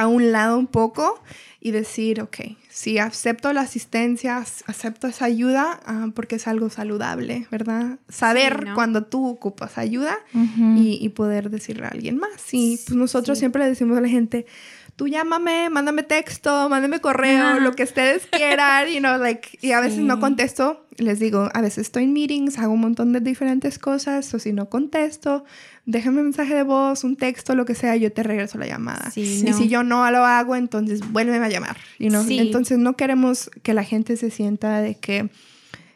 a 0.02 0.08
un 0.08 0.32
lado 0.32 0.58
un 0.58 0.68
poco 0.68 1.22
y 1.60 1.72
decir, 1.72 2.22
ok, 2.22 2.38
sí, 2.70 2.98
acepto 2.98 3.54
la 3.54 3.62
asistencia, 3.62 4.38
as- 4.38 4.64
acepto 4.68 5.08
esa 5.08 5.26
ayuda 5.26 5.80
ah, 5.86 6.08
porque 6.16 6.38
es 6.38 6.48
algo 6.48 6.70
saludable, 6.72 7.48
¿verdad? 7.52 8.00
Saber 8.10 8.66
¿no? 8.68 8.74
cuando 8.76 9.04
tú 9.04 9.28
ocupas 9.28 9.78
ayuda 9.78 10.18
y, 10.34 10.98
y 11.00 11.10
poder 11.10 11.50
decirle 11.52 11.86
a 11.86 11.90
alguien 11.90 12.18
más. 12.18 12.52
Y 12.52 12.80
pues 12.86 12.98
nosotros 12.98 13.38
siempre 13.38 13.62
le 13.64 13.70
decimos 13.70 13.98
a 13.98 14.02
la 14.02 14.08
gente, 14.10 14.48
tú 14.96 15.08
llámame, 15.08 15.70
mándame 15.70 16.02
texto, 16.04 16.68
mándame 16.68 17.00
correo, 17.00 17.46
Ajá. 17.46 17.60
lo 17.60 17.74
que 17.74 17.84
ustedes 17.84 18.26
quieran, 18.32 18.88
you 18.90 19.00
know, 19.00 19.20
like, 19.20 19.60
y 19.62 19.72
a 19.74 19.80
veces 19.82 19.98
Sí. 20.00 20.04
no 20.04 20.20
contesto, 20.20 20.88
les 20.98 21.20
digo, 21.20 21.48
a 21.54 21.62
veces 21.62 21.80
estoy 21.88 22.04
en 22.06 22.14
meetings, 22.14 22.58
hago 22.58 22.74
un 22.74 22.82
montón 22.82 23.14
de 23.14 23.20
diferentes 23.20 23.78
cosas, 23.78 24.34
o 24.34 24.40
si 24.40 24.52
no 24.52 24.68
contesto, 24.70 25.46
déjame 25.86 26.20
un 26.20 26.26
mensaje 26.26 26.54
de 26.54 26.64
voz, 26.64 27.04
un 27.04 27.16
texto, 27.16 27.56
lo 27.56 27.66
que 27.66 27.76
sea, 27.76 27.96
yo 27.96 28.12
te 28.12 28.24
regreso 28.24 28.58
la 28.58 28.68
llamada. 28.68 29.12
Sí, 29.12 29.44
y 29.46 29.50
no. 29.50 29.58
si 29.58 29.68
yo 29.68 29.84
no 29.84 30.10
lo 30.12 30.26
hago, 30.26 30.56
entonces 30.56 31.02
vuélveme 31.12 31.46
a 31.46 31.50
llamar, 31.50 31.78
you 32.00 32.10
know? 32.10 32.24
Sí. 32.24 32.40
Entonces 32.40 32.78
no 32.78 32.96
queremos 32.96 33.50
que 33.64 33.74
la 33.74 33.84
gente 33.84 34.18
se 34.18 34.30
sienta 34.30 34.82
de 34.82 34.96
que 34.96 35.30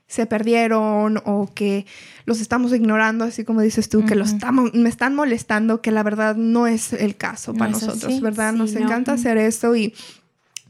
se 0.07 0.25
perdieron 0.25 1.21
o 1.25 1.51
que 1.53 1.85
los 2.25 2.39
estamos 2.39 2.73
ignorando, 2.73 3.25
así 3.25 3.43
como 3.43 3.61
dices 3.61 3.89
tú, 3.89 4.05
que 4.05 4.15
los 4.15 4.33
estamos, 4.33 4.73
me 4.73 4.89
están 4.89 5.15
molestando, 5.15 5.81
que 5.81 5.91
la 5.91 6.03
verdad 6.03 6.35
no 6.35 6.67
es 6.67 6.93
el 6.93 7.15
caso 7.15 7.53
para 7.53 7.71
nosotros, 7.71 8.05
así. 8.05 8.21
¿verdad? 8.21 8.53
Sí, 8.53 8.57
Nos 8.57 8.73
no. 8.73 8.81
encanta 8.81 9.13
hacer 9.13 9.37
eso 9.37 9.75
y 9.75 9.93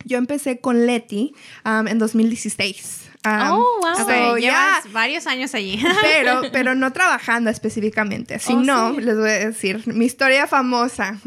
yo 0.05 0.17
empecé 0.17 0.59
con 0.59 0.85
Leti 0.85 1.33
um, 1.65 1.87
en 1.87 1.99
2016. 1.99 3.01
Um, 3.25 3.31
Oh, 3.51 3.79
wow. 3.81 4.03
Ok, 4.03 4.11
so, 4.11 4.37
llevas 4.37 4.91
varios 4.91 5.25
años 5.27 5.55
allí. 5.55 5.81
pero, 6.01 6.41
pero 6.51 6.75
no 6.75 6.91
trabajando 6.93 7.49
específicamente. 7.49 8.39
Si 8.39 8.53
Oh, 8.53 8.61
no, 8.61 8.93
sí. 8.95 9.01
les 9.01 9.17
voy 9.17 9.29
a 9.29 9.39
decir 9.47 9.83
mi 9.87 10.05
historia 10.05 10.47
famosa. 10.47 11.19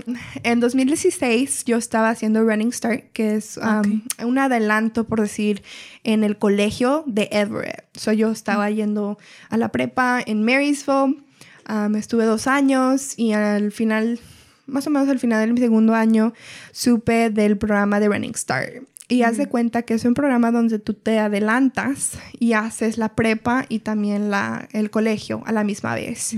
En 0.43 0.61
2016 0.61 1.65
yo 1.65 1.77
estaba 1.77 2.11
haciendo 2.11 2.43
Running 2.45 2.73
Start, 2.73 3.13
que 3.13 3.35
es 3.37 3.59
um, 3.59 4.03
un 4.25 4.39
adelanto, 4.39 5.05
por 5.05 5.21
decir, 5.21 5.63
en 6.05 6.25
el 6.25 6.39
colegio 6.39 7.03
de 7.07 7.29
Everett. 7.33 7.85
So, 7.95 8.13
yo 8.13 8.31
estaba 8.31 8.71
yendo 8.71 9.19
a 9.51 9.57
la 9.57 9.69
prepa 9.71 10.23
en 10.25 10.45
Marysville. 10.45 11.23
Um, 11.69 11.97
estuve 11.97 12.25
dos 12.25 12.47
años 12.47 13.13
y 13.19 13.33
al 13.33 13.73
final, 13.73 14.19
más 14.67 14.87
o 14.87 14.91
menos 14.91 15.09
al 15.09 15.19
final 15.19 15.47
de 15.47 15.53
mi 15.53 15.61
segundo 15.61 15.95
año, 15.95 16.33
supe 16.73 17.29
del 17.31 17.59
programa 17.59 18.01
de 18.01 18.09
Running 18.09 18.35
Start. 18.35 18.85
Y 19.11 19.23
haz 19.23 19.39
de 19.39 19.47
cuenta 19.47 19.83
que 19.83 19.95
es 19.95 20.05
un 20.05 20.13
programa 20.13 20.51
donde 20.51 20.79
tú 20.79 20.93
te 20.93 21.19
adelantas 21.19 22.19
y 22.39 22.53
haces 22.53 22.99
la 22.99 23.15
prepa 23.15 23.65
y 23.69 23.79
también 23.79 24.31
la, 24.31 24.69
el 24.73 24.91
colegio 24.91 25.43
a 25.47 25.53
la 25.53 25.65
misma 25.65 25.95
vez. 25.95 26.35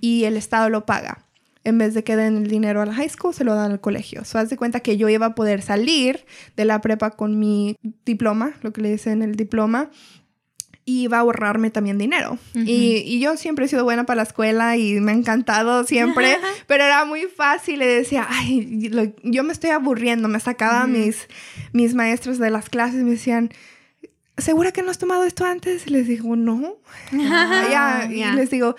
Y 0.00 0.24
el 0.24 0.38
Estado 0.38 0.70
lo 0.70 0.86
paga. 0.86 1.26
En 1.64 1.78
vez 1.78 1.94
de 1.94 2.02
que 2.04 2.16
den 2.16 2.36
el 2.38 2.48
dinero 2.48 2.80
a 2.80 2.86
la 2.86 2.94
high 2.94 3.08
school, 3.08 3.34
se 3.34 3.44
lo 3.44 3.54
dan 3.54 3.72
al 3.72 3.80
colegio. 3.80 4.24
So, 4.24 4.38
haz 4.38 4.50
de 4.50 4.56
cuenta 4.56 4.80
que 4.80 4.96
yo 4.96 5.08
iba 5.08 5.26
a 5.26 5.34
poder 5.34 5.62
salir 5.62 6.24
de 6.56 6.64
la 6.64 6.80
prepa 6.80 7.10
con 7.10 7.38
mi 7.38 7.76
diploma, 8.04 8.52
lo 8.62 8.72
que 8.72 8.82
le 8.82 8.90
dicen 8.90 9.22
el 9.22 9.34
diploma, 9.34 9.90
y 10.86 11.04
iba 11.04 11.16
a 11.16 11.20
ahorrarme 11.20 11.70
también 11.70 11.96
dinero. 11.98 12.38
y, 12.54 12.96
y 13.06 13.18
yo 13.20 13.36
siempre 13.36 13.64
he 13.64 13.68
sido 13.68 13.84
buena 13.84 14.04
para 14.04 14.16
la 14.18 14.22
escuela 14.24 14.76
y 14.76 15.00
me 15.00 15.12
ha 15.12 15.14
encantado 15.14 15.84
siempre, 15.84 16.36
pero 16.66 16.84
era 16.84 17.04
muy 17.06 17.22
fácil. 17.22 17.78
Le 17.78 17.86
decía, 17.86 18.26
ay, 18.28 18.88
lo- 18.90 19.12
yo 19.22 19.44
me 19.44 19.52
estoy 19.52 19.70
aburriendo. 19.70 20.28
Me 20.28 20.40
sacaba 20.40 20.86
mis, 20.86 21.26
mis 21.72 21.94
maestros 21.94 22.38
de 22.38 22.50
las 22.50 22.68
clases 22.68 23.00
y 23.00 23.04
me 23.04 23.12
decían, 23.12 23.50
¿segura 24.36 24.72
que 24.72 24.82
no 24.82 24.90
has 24.90 24.98
tomado 24.98 25.24
esto 25.24 25.44
antes? 25.44 25.86
Y 25.86 25.90
les 25.90 26.06
digo, 26.06 26.36
no. 26.36 26.76
Ah, 27.12 27.66
ya. 28.10 28.32
Y 28.32 28.36
les 28.36 28.50
digo, 28.50 28.76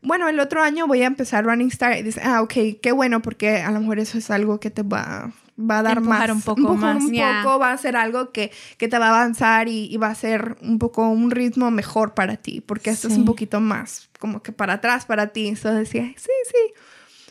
bueno, 0.00 0.28
el 0.28 0.38
otro 0.38 0.62
año 0.62 0.86
voy 0.86 1.02
a 1.02 1.06
empezar 1.06 1.44
Running 1.44 1.70
Start. 1.72 1.98
Y 1.98 2.02
dice, 2.04 2.20
ah, 2.22 2.40
ok, 2.42 2.54
qué 2.80 2.92
bueno, 2.92 3.20
porque 3.20 3.56
a 3.62 3.70
lo 3.72 3.80
mejor 3.80 3.98
eso 3.98 4.16
es 4.18 4.30
algo 4.30 4.60
que 4.60 4.70
te 4.70 4.82
va, 4.82 5.32
va 5.58 5.78
a 5.80 5.82
dar 5.82 5.98
Empujar 5.98 6.28
más. 6.28 6.36
un 6.36 6.42
poco 6.42 6.74
más. 6.76 7.02
Un 7.04 7.12
Ya. 7.12 7.40
poco, 7.42 7.58
va 7.58 7.72
a 7.72 7.76
ser 7.78 7.96
algo 7.96 8.30
que, 8.32 8.50
que 8.76 8.88
te 8.88 8.98
va 8.98 9.06
a 9.06 9.10
avanzar 9.10 9.68
y, 9.68 9.86
y 9.92 9.96
va 9.96 10.08
a 10.08 10.14
ser 10.14 10.56
un 10.62 10.78
poco 10.78 11.08
un 11.08 11.30
ritmo 11.30 11.70
mejor 11.70 12.14
para 12.14 12.36
ti, 12.36 12.60
porque 12.60 12.90
esto 12.90 13.08
es 13.08 13.14
Sí. 13.14 13.20
un 13.20 13.26
poquito 13.26 13.60
más 13.60 14.08
como 14.18 14.42
que 14.42 14.52
para 14.52 14.74
atrás 14.74 15.04
para 15.06 15.28
ti. 15.28 15.48
Entonces 15.48 15.78
decía, 15.78 16.12
sí, 16.16 16.30
sí. 16.46 16.74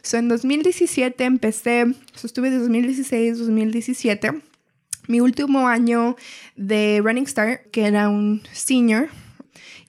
So, 0.03 0.17
en 0.17 0.27
2017 0.29 1.23
empecé, 1.25 1.85
so, 2.13 2.27
estuve 2.27 2.49
de 2.49 2.59
2016, 2.59 3.39
2017 3.39 4.41
mi 5.09 5.21
último 5.21 5.67
año 5.69 6.17
de 6.57 6.99
Running 7.03 7.27
Start, 7.27 7.61
que 7.71 7.85
era 7.87 8.09
un 8.09 8.41
senior, 8.51 9.07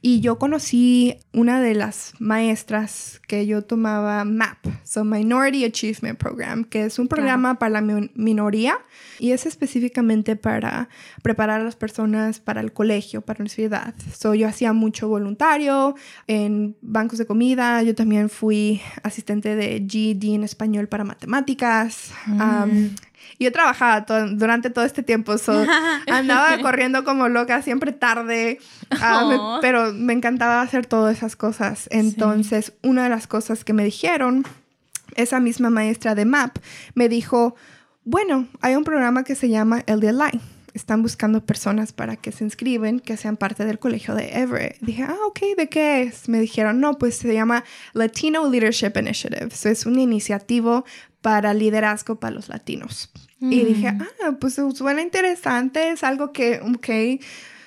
y 0.00 0.20
yo 0.20 0.38
conocí 0.38 1.16
una 1.32 1.60
de 1.60 1.74
las 1.74 2.14
maestras 2.18 3.20
que 3.26 3.46
yo 3.46 3.62
tomaba 3.62 4.24
MAP, 4.24 4.66
so 4.84 5.04
Minority 5.04 5.64
Achievement 5.64 6.18
Program, 6.18 6.64
que 6.64 6.84
es 6.84 6.98
un 6.98 7.08
programa 7.08 7.58
para 7.58 7.70
la 7.70 7.80
mi- 7.80 8.10
minoría 8.14 8.78
y 9.18 9.32
es 9.32 9.44
específicamente 9.46 10.36
para 10.36 10.88
preparar 11.22 11.60
a 11.60 11.64
las 11.64 11.76
personas 11.76 12.40
para 12.40 12.60
el 12.60 12.72
colegio, 12.72 13.20
para 13.22 13.38
la 13.38 13.42
universidad. 13.42 13.94
So 14.16 14.34
yo 14.34 14.46
hacía 14.48 14.72
mucho 14.72 15.08
voluntario 15.08 15.94
en 16.26 16.76
bancos 16.80 17.18
de 17.18 17.26
comida, 17.26 17.82
yo 17.82 17.94
también 17.94 18.28
fui 18.30 18.80
asistente 19.02 19.56
de 19.56 19.84
GED 19.88 20.34
en 20.34 20.44
español 20.44 20.88
para 20.88 21.04
matemáticas. 21.04 22.12
Um, 22.28 22.90
yo 23.38 23.52
trabajaba 23.52 24.04
to- 24.06 24.28
durante 24.30 24.70
todo 24.70 24.84
este 24.84 25.02
tiempo, 25.02 25.38
so, 25.38 25.64
andaba 26.06 26.58
corriendo 26.60 27.04
como 27.04 27.28
loca, 27.28 27.62
siempre 27.62 27.92
tarde, 27.92 28.58
ah, 29.00 29.26
me- 29.28 29.34
Aw. 29.36 29.60
pero 29.60 29.92
me 29.92 30.12
encantaba 30.12 30.60
hacer 30.62 30.86
todas 30.86 31.16
esas 31.16 31.36
cosas. 31.36 31.88
Entonces, 31.90 32.72
una 32.82 33.04
de 33.04 33.08
las 33.10 33.26
cosas 33.26 33.64
que 33.64 33.72
me 33.72 33.84
dijeron, 33.84 34.44
esa 35.14 35.40
misma 35.40 35.70
maestra 35.70 36.14
de 36.14 36.24
MAP, 36.24 36.58
me 36.94 37.08
dijo, 37.08 37.56
bueno, 38.04 38.46
hay 38.60 38.74
un 38.76 38.84
programa 38.84 39.24
que 39.24 39.34
se 39.34 39.48
llama 39.48 39.82
LDLI. 39.86 40.40
Están 40.78 41.02
buscando 41.02 41.44
personas 41.44 41.92
para 41.92 42.16
que 42.16 42.32
se 42.32 42.44
inscriben, 42.44 43.00
que 43.00 43.16
sean 43.16 43.36
parte 43.36 43.64
del 43.64 43.78
colegio 43.78 44.14
de 44.14 44.30
Everett. 44.38 44.78
Dije, 44.80 45.02
ah, 45.02 45.16
ok, 45.26 45.40
¿de 45.56 45.68
qué 45.68 46.02
es? 46.02 46.28
Me 46.28 46.40
dijeron, 46.40 46.80
no, 46.80 46.98
pues 46.98 47.16
se 47.16 47.32
llama 47.34 47.64
Latino 47.92 48.48
Leadership 48.48 48.92
Initiative. 48.96 49.48
es 49.64 49.86
una 49.86 50.00
iniciativa 50.00 50.84
para 51.20 51.52
liderazgo 51.52 52.18
para 52.20 52.34
los 52.34 52.48
latinos. 52.48 53.10
Y 53.40 53.64
dije, 53.64 53.92
mm. 53.92 54.02
ah, 54.24 54.36
pues 54.40 54.58
suena 54.74 55.00
interesante, 55.02 55.90
es 55.90 56.02
algo 56.02 56.32
que, 56.32 56.60
ok, 56.60 57.22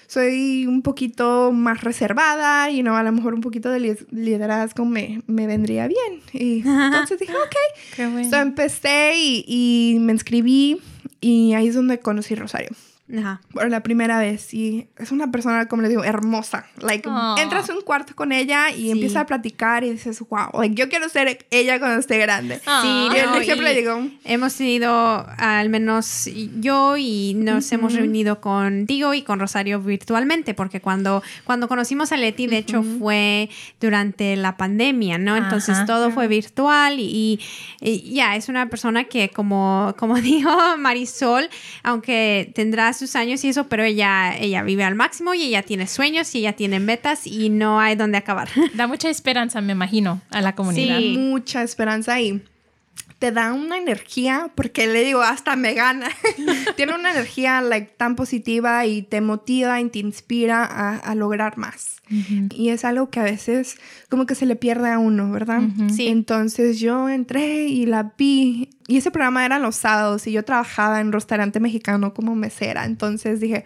soy 0.07 0.65
un 0.65 0.81
poquito 0.81 1.53
más 1.53 1.81
reservada 1.81 2.69
y 2.69 2.83
no, 2.83 2.97
a 2.97 3.03
lo 3.03 3.13
mejor 3.13 3.33
un 3.33 3.39
poquito 3.39 3.69
de 3.69 3.97
liderazgo 4.11 4.83
me, 4.83 5.21
me 5.27 5.47
vendría 5.47 5.87
bien. 5.87 6.21
Y 6.33 6.59
entonces 6.65 7.19
dije, 7.19 7.33
ok. 7.33 7.55
Qué 7.95 8.35
empecé 8.35 9.13
y, 9.15 9.45
y 9.47 9.99
me 9.99 10.11
inscribí 10.11 10.81
y 11.21 11.53
ahí 11.53 11.67
es 11.67 11.75
donde 11.75 11.99
conocí 11.99 12.35
Rosario. 12.35 12.71
Ajá. 13.17 13.41
por 13.51 13.69
la 13.69 13.83
primera 13.83 14.19
vez 14.19 14.53
y 14.53 14.87
es 14.97 15.11
una 15.11 15.31
persona, 15.31 15.67
como 15.67 15.81
le 15.81 15.89
digo, 15.89 16.03
hermosa. 16.03 16.65
Like, 16.79 17.07
entras 17.37 17.69
a 17.69 17.73
un 17.73 17.81
cuarto 17.81 18.15
con 18.15 18.31
ella 18.31 18.71
y 18.71 18.91
empieza 18.91 19.21
a 19.21 19.25
platicar 19.25 19.83
y 19.83 19.91
dices, 19.91 20.19
wow, 20.29 20.49
like, 20.59 20.75
yo 20.75 20.89
quiero 20.89 21.09
ser 21.09 21.45
ella 21.51 21.79
cuando 21.79 21.99
esté 21.99 22.17
grande. 22.17 22.59
Sí, 22.59 23.07
yo, 23.15 23.35
ejemplo 23.35 23.69
digo. 23.69 24.07
Hemos 24.23 24.59
ido, 24.61 25.25
al 25.37 25.69
menos 25.69 26.29
yo 26.59 26.97
y 26.97 27.33
nos 27.35 27.71
hemos 27.71 27.93
reunido 27.93 28.41
contigo 28.41 29.13
y 29.13 29.23
con 29.23 29.39
Rosario 29.39 29.81
virtualmente, 29.81 30.53
porque 30.53 30.81
cuando, 30.81 31.23
cuando 31.43 31.67
conocimos 31.67 32.11
a 32.11 32.17
Leti, 32.17 32.47
de 32.47 32.57
hecho, 32.57 32.83
fue 32.83 33.49
durante 33.79 34.35
la 34.35 34.57
pandemia, 34.57 35.17
¿no? 35.17 35.35
Entonces 35.35 35.85
todo 35.85 36.11
fue 36.11 36.27
virtual 36.27 36.97
y, 36.99 37.39
ya, 37.81 38.35
es 38.35 38.49
una 38.49 38.69
persona 38.69 39.05
que, 39.05 39.29
como, 39.29 39.95
como 39.97 40.15
dijo 40.21 40.51
Marisol, 40.77 41.49
aunque 41.83 42.51
tendrás 42.55 43.00
sus 43.01 43.15
años 43.15 43.43
y 43.43 43.49
eso, 43.49 43.67
pero 43.67 43.83
ella, 43.83 44.37
ella 44.37 44.61
vive 44.61 44.83
al 44.83 44.93
máximo 44.93 45.33
y 45.33 45.41
ella 45.41 45.63
tiene 45.63 45.87
sueños 45.87 46.33
y 46.35 46.39
ella 46.39 46.53
tiene 46.53 46.79
metas 46.79 47.25
y 47.25 47.49
no 47.49 47.79
hay 47.79 47.95
donde 47.95 48.17
acabar. 48.17 48.47
Da 48.75 48.85
mucha 48.85 49.09
esperanza, 49.09 49.59
me 49.59 49.73
imagino, 49.73 50.21
a 50.29 50.41
la 50.41 50.53
comunidad. 50.53 50.99
Sí, 50.99 51.17
mucha 51.17 51.63
esperanza 51.63 52.21
y 52.21 52.43
te 53.21 53.31
da 53.31 53.53
una 53.53 53.77
energía, 53.77 54.49
porque 54.55 54.87
le 54.87 55.03
digo, 55.03 55.21
hasta 55.21 55.55
me 55.55 55.75
gana. 55.75 56.09
Tiene 56.75 56.95
una 56.95 57.11
energía 57.11 57.61
like, 57.61 57.93
tan 57.95 58.15
positiva 58.15 58.83
y 58.87 59.03
te 59.03 59.21
motiva 59.21 59.79
y 59.79 59.87
te 59.89 59.99
inspira 59.99 60.65
a, 60.65 61.13
lograr 61.13 61.55
más. 61.55 62.01
Y 62.49 62.69
es 62.69 62.83
algo 62.83 63.11
que 63.11 63.19
a 63.19 63.23
veces 63.23 63.77
como 64.09 64.25
que 64.25 64.33
se 64.33 64.47
le 64.47 64.55
pierde 64.55 64.89
a 64.89 64.97
uno, 64.97 65.31
¿verdad? 65.31 65.61
Sí. 65.95 66.07
Entonces 66.07 66.79
yo 66.79 67.09
entré 67.09 67.67
y 67.67 67.85
la 67.85 68.11
vi. 68.17 68.69
Y 68.87 68.97
ese 68.97 69.11
programa 69.11 69.45
era 69.45 69.59
los 69.59 69.75
sábados 69.75 70.25
y 70.25 70.31
yo 70.31 70.43
trabajaba 70.43 70.99
en 70.99 71.07
un 71.07 71.13
restaurante 71.13 71.59
mexicano 71.59 72.15
como 72.15 72.33
mesera. 72.33 72.85
Entonces 72.85 73.39
dije, 73.39 73.65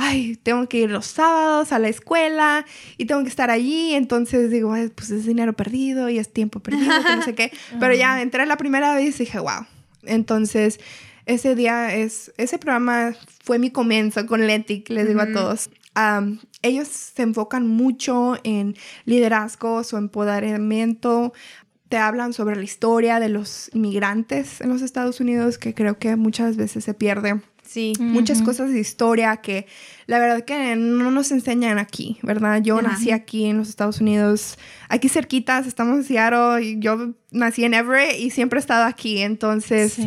ay, 0.00 0.36
tengo 0.42 0.66
que 0.68 0.78
ir 0.78 0.90
los 0.90 1.06
sábados 1.06 1.72
a 1.72 1.78
la 1.78 1.88
escuela 1.88 2.64
y 2.96 3.04
tengo 3.04 3.22
que 3.22 3.28
estar 3.28 3.50
allí, 3.50 3.94
entonces 3.94 4.50
digo, 4.50 4.74
pues 4.94 5.10
es 5.10 5.26
dinero 5.26 5.52
perdido 5.52 6.08
y 6.08 6.18
es 6.18 6.32
tiempo 6.32 6.60
perdido, 6.60 6.90
no 7.16 7.22
sé 7.22 7.34
qué. 7.34 7.52
Pero 7.80 7.94
ya 7.94 8.22
entré 8.22 8.46
la 8.46 8.56
primera 8.56 8.94
vez 8.94 9.16
y 9.16 9.24
dije, 9.24 9.38
wow. 9.38 9.66
Entonces, 10.04 10.80
ese 11.26 11.54
día 11.54 11.94
es, 11.94 12.32
ese 12.38 12.58
programa 12.58 13.14
fue 13.44 13.58
mi 13.58 13.70
comienzo 13.70 14.24
con 14.26 14.46
Letic, 14.46 14.88
les 14.88 15.06
digo 15.06 15.20
a 15.20 15.32
todos. 15.32 15.68
ellos 16.62 16.88
se 16.88 17.22
enfocan 17.22 17.66
mucho 17.66 18.38
en 18.42 18.76
liderazgo, 19.04 19.84
su 19.84 19.98
empoderamiento, 19.98 21.34
te 21.90 21.98
hablan 21.98 22.32
sobre 22.32 22.56
la 22.56 22.62
historia 22.62 23.20
de 23.20 23.28
los 23.28 23.68
inmigrantes 23.74 24.60
en 24.60 24.70
los 24.70 24.80
Estados 24.80 25.20
Unidos, 25.20 25.58
que 25.58 25.74
creo 25.74 25.98
que 25.98 26.16
muchas 26.16 26.56
veces 26.56 26.84
se 26.84 26.94
pierde. 26.94 27.42
Sí. 27.70 27.92
Muchas 28.00 28.42
cosas 28.42 28.72
de 28.72 28.80
historia 28.80 29.36
que 29.36 29.68
la 30.06 30.18
verdad 30.18 30.44
que 30.44 30.74
no 30.74 31.12
nos 31.12 31.30
enseñan 31.30 31.78
aquí, 31.78 32.18
¿verdad? 32.20 32.60
Yo 32.60 32.82
nací 32.82 33.12
aquí 33.12 33.44
en 33.44 33.58
los 33.58 33.68
Estados 33.68 34.00
Unidos, 34.00 34.58
aquí 34.88 35.08
cerquitas, 35.08 35.68
estamos 35.68 35.98
en 35.98 36.02
Seattle, 36.04 36.64
y 36.64 36.80
yo 36.80 37.14
nací 37.30 37.62
en 37.62 37.74
Everett 37.74 38.18
y 38.18 38.30
siempre 38.30 38.58
he 38.58 38.60
estado 38.60 38.86
aquí, 38.86 39.20
entonces 39.20 39.98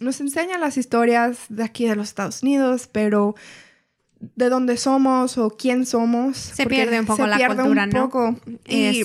nos 0.00 0.22
enseñan 0.22 0.62
las 0.62 0.78
historias 0.78 1.40
de 1.50 1.64
aquí 1.64 1.86
de 1.86 1.96
los 1.96 2.08
Estados 2.08 2.42
Unidos, 2.42 2.88
pero 2.90 3.34
de 4.18 4.48
dónde 4.48 4.78
somos 4.78 5.36
o 5.36 5.50
quién 5.50 5.84
somos. 5.84 6.38
Se 6.38 6.64
pierde 6.64 6.98
un 6.98 7.04
poco 7.04 7.26
la 7.26 7.36
cultura, 7.46 7.84
un 7.84 7.90
poco. 7.90 8.40
Y 8.66 9.04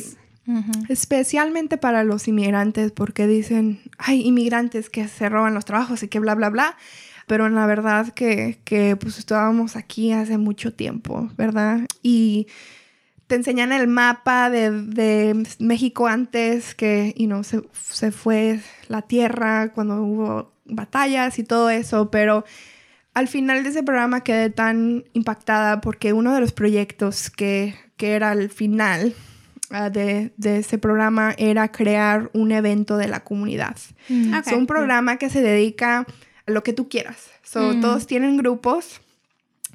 especialmente 0.87 1.75
para 1.75 2.05
los 2.05 2.29
inmigrantes, 2.29 2.93
porque 2.93 3.27
dicen, 3.27 3.81
hay 3.97 4.21
inmigrantes 4.21 4.89
que 4.89 5.09
se 5.09 5.27
roban 5.27 5.53
los 5.53 5.65
trabajos 5.65 6.03
y 6.03 6.07
que 6.07 6.21
bla, 6.21 6.35
bla, 6.35 6.49
bla 6.49 6.77
pero 7.27 7.45
en 7.45 7.55
la 7.55 7.67
verdad 7.67 8.13
que, 8.13 8.59
que 8.63 8.95
pues 8.95 9.19
estábamos 9.19 9.75
aquí 9.75 10.13
hace 10.13 10.37
mucho 10.37 10.73
tiempo, 10.73 11.29
¿verdad? 11.37 11.81
Y 12.01 12.47
te 13.27 13.35
enseñan 13.35 13.73
el 13.73 13.87
mapa 13.87 14.49
de, 14.49 14.71
de 14.71 15.45
México 15.59 16.07
antes 16.07 16.73
que, 16.73 17.13
you 17.17 17.27
know, 17.27 17.43
se, 17.43 17.61
se 17.73 18.11
fue 18.11 18.61
la 18.87 19.01
tierra 19.01 19.73
cuando 19.73 20.01
hubo 20.01 20.53
batallas 20.65 21.37
y 21.37 21.43
todo 21.43 21.69
eso, 21.69 22.09
pero 22.09 22.45
al 23.13 23.27
final 23.27 23.63
de 23.63 23.69
ese 23.69 23.83
programa 23.83 24.21
quedé 24.21 24.49
tan 24.49 25.03
impactada 25.11 25.81
porque 25.81 26.13
uno 26.13 26.33
de 26.33 26.39
los 26.39 26.53
proyectos 26.53 27.29
que, 27.29 27.75
que 27.97 28.13
era 28.13 28.31
el 28.31 28.49
final 28.49 29.13
uh, 29.71 29.89
de, 29.91 30.31
de, 30.37 30.59
ese 30.59 30.77
programa 30.77 31.35
era 31.37 31.69
crear 31.73 32.29
un 32.33 32.53
evento 32.53 32.95
de 32.95 33.09
la 33.09 33.25
comunidad. 33.25 33.75
Mm. 34.07 34.33
Es 34.33 34.53
un 34.53 34.67
programa 34.67 35.17
que 35.17 35.29
se 35.29 35.41
dedica 35.41 36.05
lo 36.47 36.63
que 36.63 36.73
tú 36.73 36.89
quieras. 36.89 37.29
So, 37.43 37.73
mm. 37.73 37.81
Todos 37.81 38.07
tienen 38.07 38.37
grupos 38.37 39.01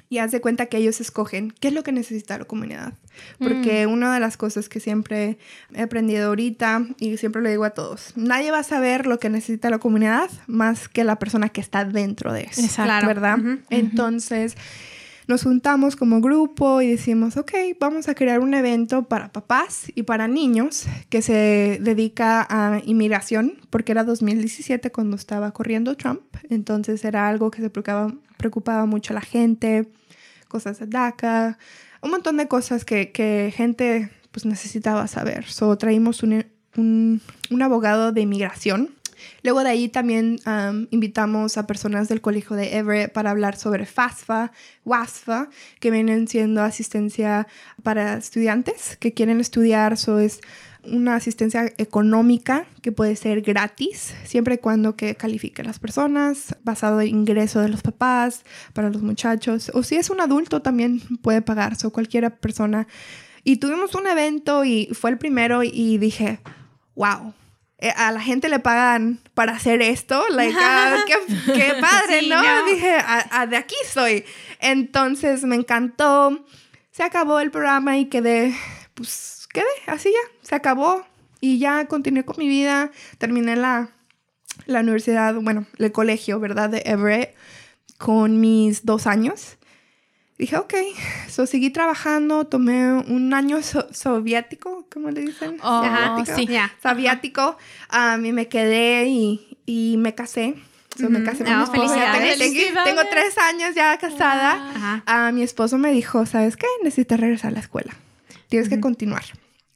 y 0.09 0.19
haz 0.19 0.31
de 0.31 0.41
cuenta 0.41 0.67
que 0.67 0.77
ellos 0.77 1.01
escogen 1.01 1.51
qué 1.59 1.69
es 1.69 1.73
lo 1.73 1.83
que 1.83 1.91
necesita 1.91 2.37
la 2.37 2.45
comunidad. 2.45 2.93
Porque 3.39 3.87
mm. 3.87 3.91
una 3.91 4.13
de 4.13 4.19
las 4.19 4.37
cosas 4.37 4.69
que 4.69 4.79
siempre 4.79 5.37
he 5.73 5.81
aprendido 5.81 6.27
ahorita 6.27 6.85
y 6.99 7.17
siempre 7.17 7.41
lo 7.41 7.49
digo 7.49 7.63
a 7.63 7.71
todos, 7.71 8.13
nadie 8.15 8.51
va 8.51 8.59
a 8.59 8.63
saber 8.63 9.07
lo 9.07 9.19
que 9.19 9.29
necesita 9.29 9.69
la 9.69 9.79
comunidad 9.79 10.29
más 10.47 10.87
que 10.89 11.03
la 11.03 11.17
persona 11.17 11.49
que 11.49 11.61
está 11.61 11.85
dentro 11.85 12.33
de 12.33 12.43
eso. 12.43 12.61
Exacto. 12.61 13.07
¿Verdad? 13.07 13.39
Entonces 13.69 14.55
nos 15.27 15.43
juntamos 15.43 15.95
como 15.95 16.21
grupo 16.21 16.81
y 16.81 16.91
decimos, 16.91 17.37
ok, 17.37 17.53
vamos 17.79 18.07
a 18.07 18.15
crear 18.15 18.39
un 18.39 18.53
evento 18.53 19.03
para 19.03 19.31
papás 19.31 19.91
y 19.95 20.03
para 20.03 20.27
niños 20.27 20.85
que 21.09 21.21
se 21.21 21.79
dedica 21.81 22.45
a 22.49 22.81
inmigración, 22.85 23.53
porque 23.69 23.91
era 23.91 24.03
2017 24.03 24.91
cuando 24.91 25.15
estaba 25.15 25.51
corriendo 25.51 25.95
Trump, 25.95 26.21
entonces 26.49 27.03
era 27.05 27.27
algo 27.27 27.51
que 27.51 27.61
se 27.61 27.69
preocupaba, 27.69 28.13
preocupaba 28.37 28.85
mucho 28.85 29.13
a 29.13 29.15
la 29.15 29.21
gente, 29.21 29.89
cosas 30.47 30.79
de 30.79 30.87
DACA, 30.87 31.57
un 32.01 32.11
montón 32.11 32.37
de 32.37 32.47
cosas 32.47 32.85
que, 32.85 33.11
que 33.11 33.53
gente 33.55 34.11
pues 34.31 34.45
necesitaba 34.45 35.07
saber. 35.07 35.45
So 35.45 35.77
traímos 35.77 36.23
un, 36.23 36.45
un, 36.75 37.21
un 37.49 37.61
abogado 37.61 38.11
de 38.11 38.21
inmigración 38.21 38.92
Luego 39.41 39.63
de 39.63 39.69
ahí 39.69 39.89
también 39.89 40.39
invitamos 40.89 41.57
a 41.57 41.67
personas 41.67 42.09
del 42.09 42.21
colegio 42.21 42.55
de 42.55 42.77
Everett 42.77 43.11
para 43.11 43.31
hablar 43.31 43.55
sobre 43.57 43.85
FASFA, 43.85 44.51
WASFA, 44.85 45.49
que 45.79 45.91
vienen 45.91 46.27
siendo 46.27 46.61
asistencia 46.61 47.47
para 47.83 48.17
estudiantes 48.17 48.97
que 48.97 49.13
quieren 49.13 49.39
estudiar. 49.39 49.93
Eso 49.93 50.19
es 50.19 50.41
una 50.85 51.15
asistencia 51.15 51.71
económica 51.77 52.65
que 52.81 52.91
puede 52.91 53.15
ser 53.15 53.41
gratis, 53.41 54.13
siempre 54.25 54.55
y 54.55 54.57
cuando 54.57 54.97
que 54.97 55.15
califique 55.15 55.61
a 55.61 55.65
las 55.65 55.79
personas, 55.79 56.57
basado 56.65 56.99
en 56.99 57.07
ingreso 57.07 57.61
de 57.61 57.69
los 57.69 57.81
papás, 57.81 58.43
para 58.73 58.89
los 58.89 59.01
muchachos, 59.01 59.71
o 59.73 59.83
si 59.83 59.95
es 59.95 60.09
un 60.09 60.19
adulto 60.19 60.61
también 60.61 60.99
puede 61.21 61.41
pagarse, 61.41 61.87
o 61.87 61.91
cualquier 61.91 62.35
persona. 62.35 62.85
Y 63.45 63.57
tuvimos 63.57 63.95
un 63.95 64.07
evento 64.07 64.65
y 64.65 64.89
fue 64.91 65.09
el 65.09 65.17
primero 65.17 65.63
y 65.63 65.97
dije, 65.99 66.39
wow, 66.95 67.33
a 67.89 68.11
la 68.11 68.21
gente 68.21 68.49
le 68.49 68.59
pagan 68.59 69.19
para 69.33 69.53
hacer 69.53 69.81
esto, 69.81 70.23
like, 70.29 70.55
ah, 70.59 71.03
qué, 71.45 71.73
padre, 71.81 72.27
¿no? 72.27 72.41
Dije, 72.65 72.97
de 73.49 73.57
aquí 73.57 73.75
soy. 73.91 74.25
Entonces 74.59 75.43
me 75.43 75.55
encantó, 75.55 76.45
se 76.91 77.03
acabó 77.03 77.39
el 77.39 77.51
programa 77.51 77.97
y 77.97 78.05
quedé, 78.05 78.55
pues 78.93 79.47
quedé 79.51 79.65
así 79.87 80.09
ya, 80.09 80.47
se 80.47 80.55
acabó 80.55 81.05
y 81.41 81.59
ya 81.59 81.85
continué 81.87 82.25
con 82.25 82.37
mi 82.37 82.47
vida, 82.47 82.91
terminé 83.17 83.55
la, 83.55 83.89
la 84.65 84.79
universidad, 84.79 85.35
bueno, 85.35 85.65
el 85.77 85.91
colegio, 85.91 86.39
¿verdad? 86.39 86.69
De 86.69 86.83
Everett 86.85 87.35
con 87.97 88.39
mis 88.39 88.85
dos 88.85 89.07
años 89.07 89.57
dije, 90.37 90.57
ok, 90.57 90.73
so 91.29 91.45
seguí 91.45 91.69
trabajando, 91.69 92.45
tomé 92.45 92.93
un 92.93 93.33
año 93.33 93.59
soviético, 93.61 94.85
¿cómo 94.91 95.11
le 95.11 95.21
dicen? 95.21 95.57
Oh, 95.63 95.83
sí. 96.35 96.47
Soviético, 96.81 97.57
um, 97.93 98.25
y 98.25 98.31
me 98.31 98.47
quedé 98.47 99.07
y, 99.07 99.57
y 99.65 99.95
me 99.97 100.15
casé. 100.15 100.55
So, 100.97 101.09
me 101.09 101.23
casé 101.23 101.43
con 101.43 101.57
mi 101.57 101.63
esposo. 101.63 101.95
Tengo, 102.83 103.01
tres 103.09 103.37
años 103.39 103.73
ya 103.73 103.97
casada. 103.97 105.01
a 105.05 105.31
mi 105.31 105.41
esposo 105.41 105.77
me 105.77 105.91
dijo, 105.91 106.25
¿sabes 106.25 106.55
qué? 106.55 106.67
Necesitas 106.83 107.19
regresar 107.19 107.49
a 107.49 107.53
la 107.53 107.59
escuela. 107.61 107.93
Tienes 108.47 108.69
que 108.69 108.79
continuar. 108.79 109.23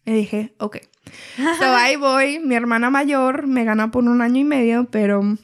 Y 0.05 0.13
dije, 0.13 0.53
ok. 0.59 0.77
So 1.59 1.65
ahí 1.65 1.95
voy. 1.95 2.39
Mi 2.39 2.53
hermana 2.53 2.89
mayor 2.89 3.47
me 3.47 3.63
gana 3.63 3.89
por 3.89 4.03
un 4.03 4.21
año 4.21 4.41
y 4.41 4.43
medio, 4.43 4.85
pero 4.91 5.37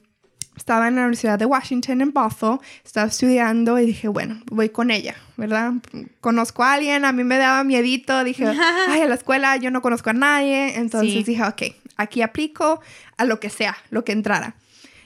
estaba 0.55 0.87
en 0.87 0.95
la 0.95 1.01
Universidad 1.01 1.39
de 1.39 1.45
Washington 1.45 2.01
en 2.01 2.13
Bothell, 2.13 2.59
estaba 2.83 3.07
estudiando 3.07 3.79
y 3.79 3.85
dije, 3.85 4.07
bueno, 4.07 4.41
voy 4.51 4.69
con 4.69 4.91
ella, 4.91 5.15
¿verdad? 5.37 5.73
Conozco 6.21 6.63
a 6.63 6.73
alguien, 6.73 7.05
a 7.05 7.11
mí 7.11 7.23
me 7.23 7.37
daba 7.37 7.63
miedito, 7.63 8.23
dije, 8.23 8.45
ay, 8.87 9.01
a 9.01 9.07
la 9.07 9.15
escuela 9.15 9.57
yo 9.57 9.71
no 9.71 9.81
conozco 9.81 10.09
a 10.11 10.13
nadie, 10.13 10.77
entonces 10.77 11.25
dije, 11.25 11.43
ok, 11.43 11.63
aquí 11.97 12.21
aplico 12.21 12.81
a 13.17 13.25
lo 13.25 13.39
que 13.39 13.49
sea, 13.49 13.77
lo 13.89 14.03
que 14.03 14.11
entrara. 14.11 14.55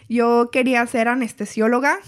Yo 0.10 0.50
quería 0.52 0.86
ser 0.88 1.08
anestesióloga, 1.08 2.00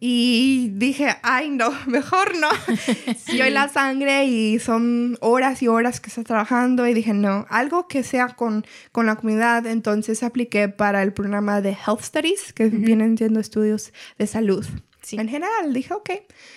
y 0.00 0.70
dije, 0.74 1.16
ay, 1.22 1.50
no, 1.50 1.72
mejor 1.86 2.36
no. 2.36 2.48
Yo 3.36 3.46
y 3.46 3.50
la 3.50 3.68
sangre 3.68 4.26
y 4.26 4.58
son 4.58 5.18
horas 5.20 5.62
y 5.62 5.68
horas 5.68 6.00
que 6.00 6.08
está 6.08 6.22
trabajando 6.24 6.86
y 6.86 6.94
dije, 6.94 7.12
no, 7.14 7.46
algo 7.48 7.88
que 7.88 8.02
sea 8.02 8.28
con, 8.28 8.64
con 8.92 9.06
la 9.06 9.16
comunidad. 9.16 9.66
Entonces 9.66 10.22
apliqué 10.22 10.68
para 10.68 11.02
el 11.02 11.12
programa 11.12 11.60
de 11.60 11.70
Health 11.70 12.02
Studies, 12.02 12.52
que 12.52 12.66
vienen 12.66 13.18
siendo 13.18 13.40
estudios 13.40 13.92
de 14.18 14.26
salud. 14.26 14.66
En 15.12 15.28
general, 15.28 15.72
dije, 15.72 15.94
ok, 15.94 16.10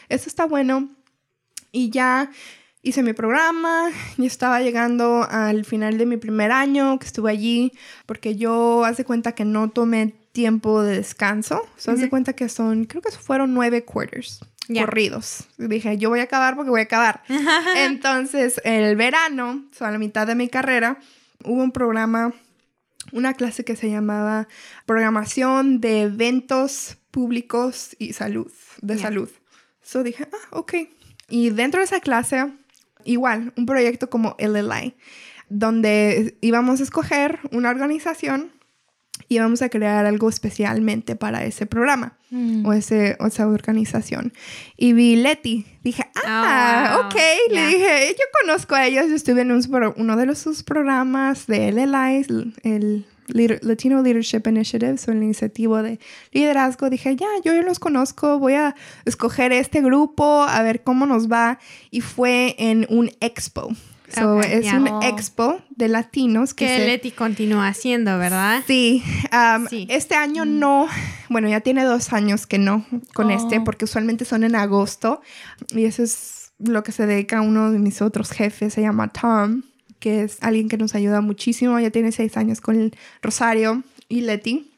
eso 0.09 0.27
está 0.27 0.45
bueno. 0.45 0.89
Y 1.71 1.89
ya 1.89 2.29
hice 2.83 3.03
mi 3.03 3.13
programa 3.13 3.89
y 4.17 4.25
estaba 4.25 4.59
llegando 4.61 5.25
al 5.29 5.65
final 5.65 5.97
de 5.97 6.05
mi 6.05 6.17
primer 6.17 6.51
año 6.51 6.99
que 6.99 7.05
estuve 7.05 7.31
allí, 7.31 7.71
porque 8.05 8.35
yo 8.35 8.83
hace 8.83 9.05
cuenta 9.05 9.33
que 9.33 9.45
no 9.45 9.69
tomé 9.69 10.20
tiempo 10.31 10.81
de 10.81 10.97
descanso. 10.97 11.67
Se 11.77 11.91
hace 11.91 12.09
cuenta 12.09 12.33
que 12.33 12.49
son, 12.49 12.85
creo 12.85 13.01
que 13.01 13.11
fueron 13.11 13.53
nueve 13.53 13.83
quarters 13.83 14.39
corridos. 14.79 15.47
dije, 15.57 15.97
yo 15.97 16.09
voy 16.09 16.19
a 16.19 16.23
acabar 16.23 16.55
porque 16.55 16.69
voy 16.69 16.81
a 16.81 16.83
acabar. 16.83 17.23
Entonces, 17.75 18.61
el 18.63 18.95
verano, 18.95 19.65
o 19.71 19.75
sea, 19.75 19.87
a 19.89 19.91
la 19.91 19.97
mitad 19.97 20.27
de 20.27 20.35
mi 20.35 20.47
carrera, 20.47 20.99
hubo 21.43 21.61
un 21.61 21.71
programa, 21.71 22.33
una 23.11 23.33
clase 23.33 23.65
que 23.65 23.75
se 23.75 23.89
llamaba 23.89 24.47
Programación 24.85 25.81
de 25.81 26.03
Eventos 26.03 26.97
Públicos 27.11 27.95
y 27.99 28.13
Salud, 28.13 28.51
de 28.81 28.97
Salud. 28.97 29.29
So 29.81 30.03
dije, 30.03 30.27
ah, 30.31 30.47
ok. 30.57 30.73
Y 31.29 31.49
dentro 31.49 31.79
de 31.79 31.85
esa 31.85 31.99
clase, 31.99 32.51
igual, 33.03 33.53
un 33.57 33.65
proyecto 33.65 34.09
como 34.09 34.35
LLI, 34.39 34.95
donde 35.49 36.37
íbamos 36.39 36.79
a 36.79 36.83
escoger 36.83 37.39
una 37.51 37.69
organización 37.69 38.51
y 39.27 39.39
vamos 39.39 39.62
a 39.62 39.69
crear 39.69 40.05
algo 40.05 40.29
especialmente 40.29 41.15
para 41.15 41.43
ese 41.43 41.65
programa 41.65 42.17
mm. 42.29 42.65
o, 42.65 42.73
ese, 42.73 43.17
esa 43.25 43.47
organización. 43.47 44.34
Y 44.77 44.93
vi 44.93 45.15
Leti, 45.15 45.65
dije, 45.84 46.05
ah, 46.25 47.03
ok, 47.05 47.15
le 47.51 47.67
dije, 47.67 48.15
yo 48.17 48.25
conozco 48.41 48.75
a 48.75 48.86
ellos, 48.88 49.07
yo 49.07 49.15
estuve 49.15 49.41
en 49.41 49.51
uno 49.51 50.17
de 50.17 50.25
los, 50.25 50.38
sus 50.38 50.63
programas 50.63 51.47
de 51.47 51.71
LLI, 51.71 52.53
el 52.63 53.05
Latino 53.33 54.01
Leadership 54.01 54.43
Initiative, 54.47 54.95
o 55.07 55.11
el 55.11 55.23
iniciativo 55.23 55.81
de 55.81 55.99
liderazgo, 56.31 56.89
dije, 56.89 57.15
ya, 57.15 57.27
yo 57.43 57.53
ya 57.53 57.61
los 57.61 57.79
conozco, 57.79 58.39
voy 58.39 58.53
a 58.53 58.75
escoger 59.05 59.51
este 59.51 59.81
grupo, 59.81 60.43
a 60.43 60.61
ver 60.61 60.83
cómo 60.83 61.05
nos 61.05 61.31
va. 61.31 61.59
Y 61.89 62.01
fue 62.01 62.55
en 62.57 62.85
un 62.89 63.09
expo. 63.19 63.71
So, 64.13 64.41
es 64.41 64.71
un 64.73 64.89
expo 65.03 65.61
de 65.69 65.87
latinos 65.87 66.53
que, 66.53 66.85
Leti 66.85 67.11
continúa 67.11 67.67
haciendo, 67.69 68.17
¿verdad? 68.17 68.57
Um, 68.57 69.67
sí, 69.69 69.87
Este 69.89 70.15
año 70.15 70.45
mm. 70.45 70.59
no, 70.59 70.87
bueno, 71.29 71.47
ya 71.47 71.61
tiene 71.61 71.85
dos 71.85 72.11
años 72.11 72.45
que 72.45 72.57
no 72.57 72.85
con 73.13 73.31
este, 73.31 73.59
oh. 73.59 73.63
porque 73.63 73.85
usualmente 73.85 74.25
son 74.25 74.43
en 74.43 74.55
agosto. 74.55 75.21
Y 75.69 75.85
eso 75.85 76.03
es 76.03 76.51
lo 76.59 76.83
que 76.83 76.91
se 76.91 77.05
dedica 77.05 77.37
a 77.37 77.41
uno 77.41 77.71
de 77.71 77.79
mis 77.79 78.01
otros 78.01 78.31
jefes, 78.31 78.73
se 78.73 78.81
llama 78.81 79.07
Tom, 79.07 79.63
que 80.01 80.23
es 80.23 80.37
alguien 80.41 80.67
que 80.67 80.77
nos 80.77 80.95
ayuda 80.95 81.21
muchísimo. 81.21 81.79
Ya 81.79 81.91
tiene 81.91 82.11
seis 82.11 82.35
años 82.35 82.59
con 82.59 82.91
Rosario 83.21 83.83
y 84.09 84.21
Leti 84.21 84.71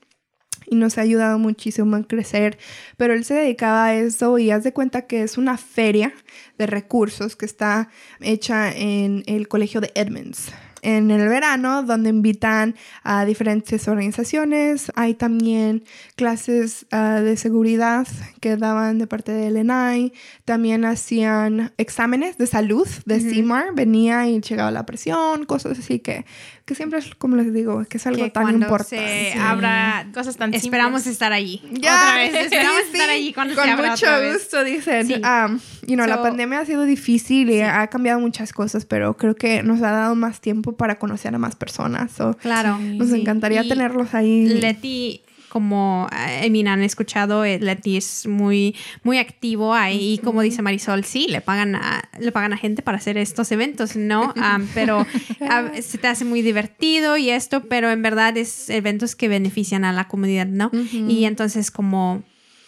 y 0.67 0.75
nos 0.75 0.97
ha 0.97 1.01
ayudado 1.01 1.39
muchísimo 1.39 1.95
a 1.95 2.03
crecer, 2.03 2.57
pero 2.97 3.13
él 3.13 3.25
se 3.25 3.33
dedicaba 3.33 3.85
a 3.85 3.95
eso 3.95 4.37
y 4.37 4.51
haz 4.51 4.63
de 4.63 4.73
cuenta 4.73 5.07
que 5.07 5.23
es 5.23 5.37
una 5.37 5.57
feria 5.57 6.13
de 6.57 6.67
recursos 6.67 7.35
que 7.35 7.45
está 7.45 7.89
hecha 8.19 8.71
en 8.71 9.23
el 9.25 9.47
colegio 9.47 9.81
de 9.81 9.91
Edmonds 9.95 10.51
en 10.83 11.09
el 11.11 11.27
verano 11.29 11.81
donde 11.83 12.09
invitan 12.09 12.75
a 13.03 13.25
diferentes 13.25 13.87
organizaciones. 13.87 14.91
Hay 14.95 15.15
también 15.15 15.85
clases 16.15 16.85
ah, 16.91 17.19
de 17.21 17.37
seguridad 17.37 18.07
que 18.39 18.57
daban 18.57 18.97
de 18.97 19.07
parte 19.07 19.31
del 19.31 19.57
ENAI. 19.57 20.13
También 20.45 20.85
hacían 20.85 21.73
exámenes 21.77 22.37
de 22.37 22.47
salud 22.47 22.87
de 23.05 23.19
CIMAR. 23.19 23.73
Venía 23.73 24.27
y 24.27 24.41
llegaba 24.41 24.71
la 24.71 24.85
presión, 24.85 25.45
cosas 25.45 25.79
así 25.79 25.99
que, 25.99 26.25
que 26.65 26.75
siempre 26.75 26.99
es, 26.99 27.15
como 27.15 27.35
les 27.35 27.53
digo, 27.53 27.83
que 27.85 27.97
es 27.97 28.07
algo 28.07 28.29
tan 28.31 28.49
importante. 28.53 29.31
Se 29.33 29.39
abra 29.39 30.07
cosas 30.13 30.37
tan 30.37 30.53
Esperamos 30.53 31.07
estar 31.07 31.33
allí. 31.33 31.61
Ya, 31.71 31.95
otra 31.95 32.15
vez. 32.15 32.35
Esperamos 32.35 32.81
estar 32.91 33.09
allí 33.09 33.33
cuando 33.33 33.55
Con 33.55 33.69
mucho 33.75 34.07
gusto, 34.31 34.63
dicen. 34.63 35.07
Um, 35.23 35.59
you 35.87 35.95
know, 35.95 36.07
la 36.07 36.21
pandemia 36.21 36.59
ha 36.59 36.65
sido 36.65 36.83
difícil 36.83 37.49
y 37.49 37.61
ha 37.61 37.87
cambiado 37.87 38.19
muchas 38.19 38.53
cosas, 38.53 38.85
pero 38.85 39.17
creo 39.17 39.35
que 39.35 39.63
nos 39.63 39.81
ha 39.81 39.91
dado 39.91 40.15
más 40.15 40.41
tiempo 40.41 40.73
para 40.73 40.99
conocer 40.99 41.33
a 41.33 41.37
más 41.37 41.55
personas. 41.55 42.13
claro. 42.41 42.77
Nos 42.77 43.11
encantaría 43.11 43.67
tenerlos 43.67 44.13
ahí. 44.13 44.45
Leti, 44.45 45.23
como 45.53 46.09
eh, 46.11 46.65
han 46.65 46.81
escuchado, 46.81 47.45
eh, 47.45 47.59
Leti 47.59 47.95
es 47.95 48.25
muy, 48.25 48.75
muy 49.03 49.19
activo 49.19 49.75
ahí 49.75 50.13
y 50.13 50.17
como 50.17 50.41
dice 50.41 50.63
Marisol, 50.63 51.03
sí, 51.03 51.27
le 51.29 51.41
pagan 51.41 51.75
a, 51.75 52.09
le 52.19 52.31
pagan 52.31 52.53
a 52.53 52.57
gente 52.57 52.81
para 52.81 52.97
hacer 52.97 53.19
estos 53.19 53.51
eventos, 53.51 53.95
¿no? 53.95 54.33
Ah, 54.35 54.57
pero 54.73 55.05
ah, 55.41 55.69
se 55.79 55.99
te 55.99 56.07
hace 56.07 56.25
muy 56.25 56.41
divertido 56.41 57.17
y 57.17 57.29
esto, 57.29 57.65
pero 57.65 57.91
en 57.91 58.01
verdad 58.01 58.35
es 58.35 58.67
eventos 58.71 59.15
que 59.15 59.27
benefician 59.27 59.85
a 59.85 59.93
la 59.93 60.07
comunidad, 60.07 60.47
¿no? 60.47 60.71
Y 60.91 61.25
entonces 61.25 61.69
como 61.69 62.23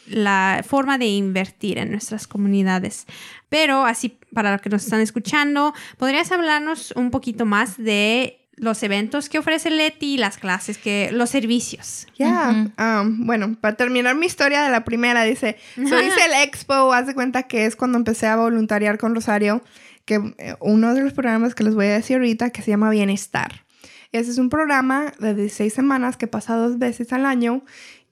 la 0.05 0.63
forma 0.63 0.99
de 0.99 1.07
invertir 1.07 1.79
en 1.79 1.89
nuestras 1.89 2.27
comunidades. 2.27 3.07
Pero 3.49 3.83
así, 3.85 4.19
para 4.31 4.51
los 4.51 4.61
que 4.61 4.69
nos 4.69 4.83
están 4.83 5.01
escuchando, 5.01 5.73
¿podrías 5.97 6.31
hablarnos 6.31 6.93
un 6.95 7.09
poquito 7.09 7.47
más 7.47 7.79
de 7.79 8.44
los 8.57 8.83
eventos 8.83 9.29
que 9.29 9.37
ofrece 9.37 9.69
Leti, 9.69 10.17
las 10.17 10.37
clases, 10.37 10.77
que 10.77 11.09
los 11.11 11.29
servicios. 11.29 12.07
Ya, 12.17 12.71
um, 12.77 13.25
bueno, 13.25 13.55
para 13.59 13.75
terminar 13.75 14.15
mi 14.15 14.25
historia 14.25 14.63
de 14.63 14.69
la 14.69 14.85
primera, 14.85 15.23
dice, 15.23 15.57
so 15.75 16.01
hice 16.01 16.25
el 16.25 16.43
expo, 16.43 16.93
haz 16.93 17.07
de 17.07 17.13
cuenta 17.13 17.43
que 17.43 17.65
es 17.65 17.75
cuando 17.75 17.97
empecé 17.97 18.27
a 18.27 18.37
voluntariar 18.37 18.97
con 18.97 19.13
Rosario, 19.13 19.61
que 20.05 20.33
eh, 20.37 20.55
uno 20.59 20.93
de 20.93 21.01
los 21.01 21.13
programas 21.13 21.55
que 21.55 21.63
les 21.63 21.75
voy 21.75 21.87
a 21.87 21.93
decir 21.93 22.17
ahorita 22.17 22.51
que 22.51 22.61
se 22.61 22.71
llama 22.71 22.89
Bienestar. 22.89 23.65
Ese 24.11 24.31
es 24.31 24.37
un 24.37 24.49
programa 24.49 25.11
de 25.19 25.35
16 25.35 25.73
semanas 25.73 26.15
que 26.15 26.27
pasa 26.27 26.55
dos 26.55 26.79
veces 26.79 27.11
al 27.11 27.25
año 27.25 27.63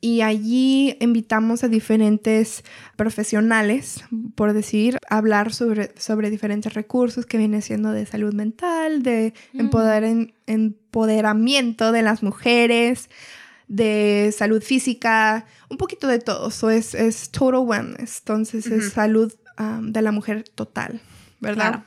y 0.03 0.19
allí 0.19 0.97
invitamos 0.99 1.63
a 1.63 1.69
diferentes 1.69 2.65
profesionales, 2.97 4.03
por 4.35 4.51
decir, 4.51 4.99
a 5.09 5.17
hablar 5.17 5.53
sobre, 5.53 5.97
sobre 5.97 6.29
diferentes 6.29 6.73
recursos 6.73 7.25
que 7.25 7.37
vienen 7.37 7.61
siendo 7.61 7.93
de 7.93 8.05
salud 8.05 8.33
mental, 8.33 9.01
de 9.01 9.33
mm. 9.53 9.61
empoderamiento 10.45 11.93
de 11.93 12.01
las 12.01 12.21
mujeres, 12.21 13.09
de 13.69 14.35
salud 14.37 14.61
física, 14.61 15.45
un 15.69 15.77
poquito 15.77 16.07
de 16.07 16.19
todo. 16.19 16.49
Eso 16.49 16.69
es, 16.69 16.95
es 16.95 17.31
total 17.31 17.61
wellness, 17.61 18.19
entonces 18.19 18.67
es 18.67 18.91
salud 18.91 19.33
um, 19.57 19.93
de 19.93 20.01
la 20.01 20.11
mujer 20.11 20.43
total, 20.53 20.99
¿verdad? 21.39 21.85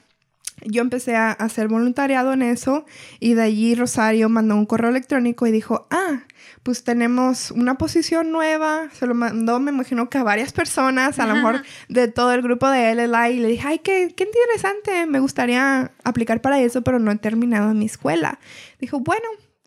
Yo 0.69 0.83
empecé 0.83 1.17
a 1.17 1.33
hacer 1.33 1.69
voluntariado 1.69 2.33
en 2.33 2.43
eso 2.43 2.85
y 3.21 3.35
de 3.35 3.43
allí 3.43 3.75
Rosario 3.75 4.29
mandó 4.29 4.57
un 4.57 4.67
correo 4.67 4.91
electrónico 4.91 5.47
y 5.47 5.53
dijo, 5.53 5.87
ah, 5.91 6.25
pues 6.63 6.83
tenemos 6.83 7.53
una 7.53 7.79
posición 7.79 8.33
nueva, 8.33 8.89
se 8.93 9.07
lo 9.07 9.15
mandó, 9.15 9.61
me 9.61 9.71
imagino 9.71 10.11
que 10.11 10.19
a 10.19 10.25
varias 10.25 10.53
personas, 10.53 11.19
a 11.19 11.27
lo 11.27 11.37
mejor 11.37 11.63
de 11.89 12.09
todo 12.09 12.33
el 12.33 12.43
grupo 12.43 12.69
de 12.69 12.95
LLI, 12.95 13.37
y 13.37 13.41
le 13.41 13.49
dije, 13.49 13.69
ay, 13.69 13.79
qué, 13.79 14.13
qué 14.17 14.25
interesante, 14.25 15.07
me 15.07 15.21
gustaría 15.21 15.93
aplicar 16.03 16.41
para 16.41 16.61
eso, 16.61 16.83
pero 16.83 16.99
no 16.99 17.13
he 17.13 17.17
terminado 17.17 17.73
mi 17.73 17.87
escuela. 17.87 18.41
Dijo, 18.81 18.99
bueno, 19.01 19.27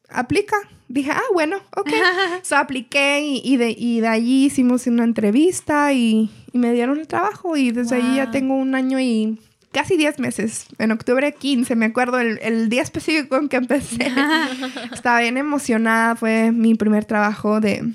aplica. 0.10 0.58
Dije, 0.88 1.12
ah, 1.12 1.22
bueno, 1.34 1.58
ok. 1.76 1.90
so 2.44 2.58
apliqué 2.58 3.22
y, 3.22 3.58
de, 3.58 3.76
y 3.78 4.02
de 4.02 4.08
allí 4.08 4.46
hicimos 4.46 4.88
una 4.88 5.04
entrevista 5.04 5.94
y, 5.94 6.32
me 6.52 6.74
dieron 6.74 7.00
el 7.00 7.08
trabajo 7.08 7.56
y 7.58 7.72
desde 7.72 7.98
allí 7.98 8.16
ya 8.16 8.32
tengo 8.32 8.56
un 8.56 8.74
año 8.74 9.00
y 9.00 9.40
casi 9.71 9.97
10 9.97 10.19
meses, 10.19 10.65
en 10.77 10.91
octubre 10.91 11.32
15, 11.34 11.75
me 11.75 11.86
acuerdo 11.86 12.19
el, 12.19 12.69
día 12.69 12.82
específico 12.82 13.38
en 13.38 13.49
que 13.49 13.58
empecé. 13.58 14.12
Estaba 14.93 15.21
bien 15.21 15.38
emocionada, 15.38 16.15
fue 16.15 16.51
mi 16.51 16.75
primer 16.75 17.05
trabajo 17.05 17.60
de, 17.60 17.93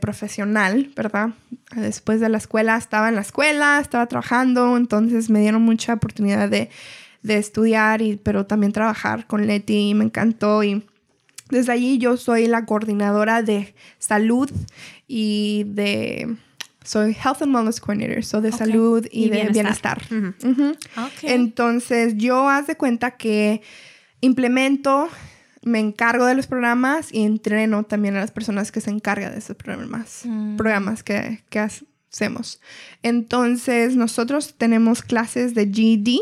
profesional, 0.00 0.90
¿verdad? 0.96 1.30
Después 1.74 2.20
de 2.20 2.28
la 2.28 2.38
escuela, 2.38 2.76
estaba 2.76 3.08
en 3.08 3.14
la 3.14 3.20
escuela, 3.20 3.78
estaba 3.80 4.06
trabajando, 4.06 4.76
entonces 4.76 5.30
me 5.30 5.40
dieron 5.40 5.62
mucha 5.62 5.94
oportunidad 5.94 6.48
de, 6.48 6.70
de 7.22 7.36
estudiar, 7.36 8.02
y, 8.02 8.16
pero 8.16 8.46
también 8.46 8.72
trabajar 8.72 9.26
con 9.26 9.46
Leti 9.46 9.90
y 9.90 9.94
me 9.94 10.04
encantó 10.04 10.64
y 10.64 10.82
desde 11.50 11.72
allí 11.72 11.98
yo 11.98 12.16
soy 12.16 12.46
la 12.46 12.66
coordinadora 12.66 13.42
de 13.42 13.74
salud 13.98 14.50
y 15.06 15.64
de 15.68 16.36
soy 16.88 17.12
Health 17.12 17.42
and 17.42 17.54
Wellness 17.54 17.80
Coordinator, 17.80 18.24
soy 18.24 18.40
de 18.40 18.52
salud 18.52 19.06
y, 19.10 19.28
de 19.28 19.50
bienestar. 19.50 20.02
Entonces, 21.22 22.14
yo 22.16 22.48
haz 22.48 22.66
de 22.66 22.76
cuenta 22.76 23.12
que 23.12 23.60
implemento 24.22 25.08
me 25.62 25.80
encargo 25.80 26.24
de 26.24 26.34
los 26.34 26.46
programas 26.46 27.12
y 27.12 27.24
entreno 27.24 27.84
también 27.84 28.16
a 28.16 28.20
las 28.20 28.30
personas 28.30 28.72
que 28.72 28.80
se 28.80 28.90
encargan 28.90 29.32
de 29.32 29.38
esos 29.38 29.54
programas, 29.56 30.22
Mm. 30.24 30.56
programas 30.56 31.02
que, 31.02 31.42
que 31.50 31.58
hacemos. 31.58 32.58
Entonces, 33.02 33.94
nosotros 33.94 34.54
tenemos 34.56 35.02
clases 35.02 35.54
de 35.54 35.66
GED 35.70 36.20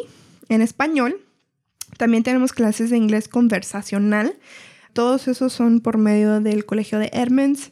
en 0.48 0.62
español. 0.62 1.20
También 1.96 2.24
tenemos 2.24 2.52
clases 2.52 2.90
de 2.90 2.96
inglés 2.96 3.29
conversacional. 3.29 4.35
Todos 4.94 5.29
esos 5.29 5.52
son 5.52 5.79
por 5.79 5.96
medio 5.96 6.40
del 6.40 6.64
Colegio 6.64 6.98
de 6.98 7.11
Edmonds. 7.12 7.70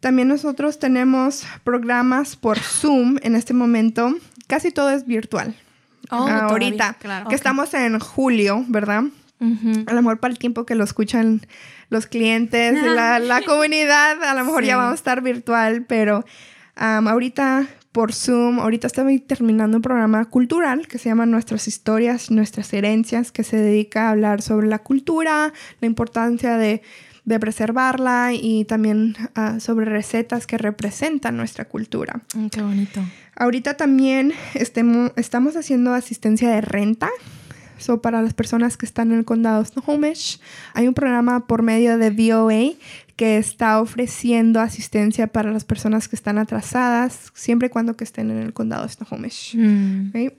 También 0.00 0.28
nosotros 0.28 0.78
tenemos 0.78 1.44
programas 1.64 2.36
por 2.36 2.58
Zoom 2.58 3.16
en 3.22 3.34
este 3.34 3.52
momento. 3.54 4.14
Casi 4.46 4.70
todo 4.70 4.90
es 4.90 5.06
virtual. 5.06 5.54
Oh, 6.10 6.18
todavía, 6.24 6.44
Ahorita, 6.44 6.96
claro. 7.00 7.28
que 7.28 7.34
estamos 7.34 7.74
en 7.74 7.98
julio, 7.98 8.64
¿verdad? 8.68 9.04
A 9.40 9.92
lo 9.92 10.02
mejor 10.02 10.18
para 10.18 10.32
el 10.32 10.38
tiempo 10.38 10.64
que 10.66 10.74
lo 10.74 10.82
escuchan 10.84 11.42
los 11.90 12.06
clientes, 12.06 12.82
la, 12.82 13.18
la 13.20 13.42
comunidad, 13.42 14.22
a 14.24 14.34
lo 14.34 14.44
mejor 14.44 14.62
Sí. 14.62 14.68
ya 14.68 14.76
vamos 14.76 14.92
a 14.92 14.94
estar 14.96 15.20
virtual, 15.22 15.84
pero 15.86 16.24
ahorita 16.76 17.66
por 17.92 18.12
Zoom, 18.12 18.60
ahorita 18.60 18.86
estoy 18.86 19.18
terminando 19.18 19.76
un 19.78 19.82
programa 19.82 20.24
cultural 20.26 20.86
que 20.86 20.98
se 20.98 21.08
llama 21.08 21.26
Nuestras 21.26 21.66
historias, 21.68 22.30
nuestras 22.30 22.72
herencias, 22.72 23.32
que 23.32 23.42
se 23.44 23.56
dedica 23.56 24.08
a 24.08 24.10
hablar 24.10 24.42
sobre 24.42 24.68
la 24.68 24.78
cultura, 24.80 25.52
la 25.80 25.86
importancia 25.86 26.56
de, 26.56 26.82
de 27.28 27.38
preservarla 27.38 28.32
y 28.32 28.64
también 28.64 29.14
ah, 29.34 29.60
sobre 29.60 29.86
recetas 29.86 30.46
que 30.46 30.56
representan 30.58 31.36
nuestra 31.36 31.66
cultura. 31.66 32.22
Mm, 32.34 32.46
Qué 32.48 32.62
bonito. 32.62 33.00
Ahorita 33.36 33.74
también 33.76 34.32
estemo- 34.54 35.12
estamos 35.16 35.54
haciendo 35.56 35.92
asistencia 35.92 36.50
de 36.50 36.60
renta. 36.62 37.10
So, 37.76 38.02
para 38.02 38.22
las 38.22 38.34
personas 38.34 38.76
que 38.76 38.86
están 38.86 39.12
en 39.12 39.18
el 39.18 39.24
condado 39.24 39.62
de 39.62 39.68
Snohomish, 39.68 40.40
hay 40.74 40.88
un 40.88 40.94
programa 40.94 41.46
por 41.46 41.62
medio 41.62 41.96
de 41.96 42.10
VOA 42.10 42.72
que 43.14 43.36
está 43.38 43.80
ofreciendo 43.80 44.60
asistencia 44.60 45.28
para 45.28 45.52
las 45.52 45.64
personas 45.64 46.08
que 46.08 46.16
están 46.16 46.38
atrasadas, 46.38 47.30
siempre 47.34 47.66
y 47.66 47.70
cuando 47.70 47.96
que 47.96 48.02
estén 48.04 48.30
en 48.32 48.38
el 48.38 48.52
condado 48.52 48.82
de 48.84 48.88
Snohomish. 48.88 49.54
Mm. 49.56 50.08
¿ok? 50.08 50.32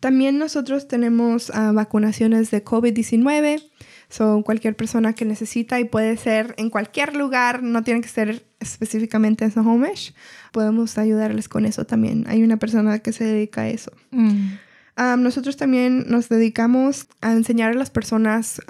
También 0.00 0.38
nosotros 0.38 0.88
tenemos 0.88 1.50
ah, 1.50 1.72
vacunaciones 1.72 2.50
de 2.50 2.64
COVID-19. 2.64 3.62
Son 4.08 4.42
cualquier 4.42 4.76
persona 4.76 5.12
que 5.12 5.24
necesita 5.24 5.80
y 5.80 5.84
puede 5.84 6.16
ser 6.16 6.54
en 6.58 6.70
cualquier 6.70 7.16
lugar, 7.16 7.62
no 7.62 7.82
tiene 7.82 8.00
que 8.00 8.08
ser 8.08 8.44
específicamente 8.60 9.44
en 9.44 9.50
Snohomish. 9.50 10.14
Podemos 10.52 10.96
ayudarles 10.98 11.48
con 11.48 11.66
eso 11.66 11.84
también. 11.84 12.24
Hay 12.28 12.42
una 12.42 12.56
persona 12.56 12.98
que 13.00 13.12
se 13.12 13.24
dedica 13.24 13.62
a 13.62 13.68
eso. 13.68 13.92
Mm. 14.10 14.54
Nosotros 14.96 15.56
también 15.58 16.06
nos 16.08 16.30
dedicamos 16.30 17.06
a 17.20 17.32
enseñar 17.32 17.72
a 17.72 17.74
las 17.74 17.90
personas 17.90 18.62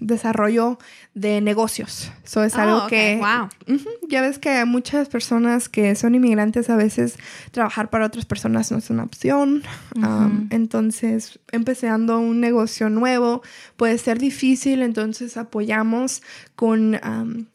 desarrollo 0.00 0.78
de 1.14 1.40
negocios. 1.42 2.10
Eso 2.24 2.42
es 2.44 2.54
Oh, 2.54 2.60
algo 2.60 2.78
ok, 2.84 2.88
que 2.88 3.20
wow. 3.20 3.78
Ya 4.08 4.22
ves 4.22 4.38
que 4.38 4.64
muchas 4.64 5.08
personas 5.08 5.68
que 5.68 5.94
son 5.94 6.14
inmigrantes 6.14 6.70
a 6.70 6.76
veces 6.76 7.18
trabajar 7.50 7.90
para 7.90 8.06
otras 8.06 8.24
personas 8.24 8.70
no 8.72 8.78
es 8.78 8.88
una 8.88 9.02
opción. 9.02 9.62
Um, 9.96 10.48
entonces, 10.50 11.38
empezando 11.52 12.18
un 12.18 12.40
negocio 12.40 12.88
nuevo 12.88 13.42
puede 13.76 13.98
ser 13.98 14.18
difícil, 14.18 14.80
entonces 14.80 15.36
apoyamos 15.36 16.22
con 16.54 16.98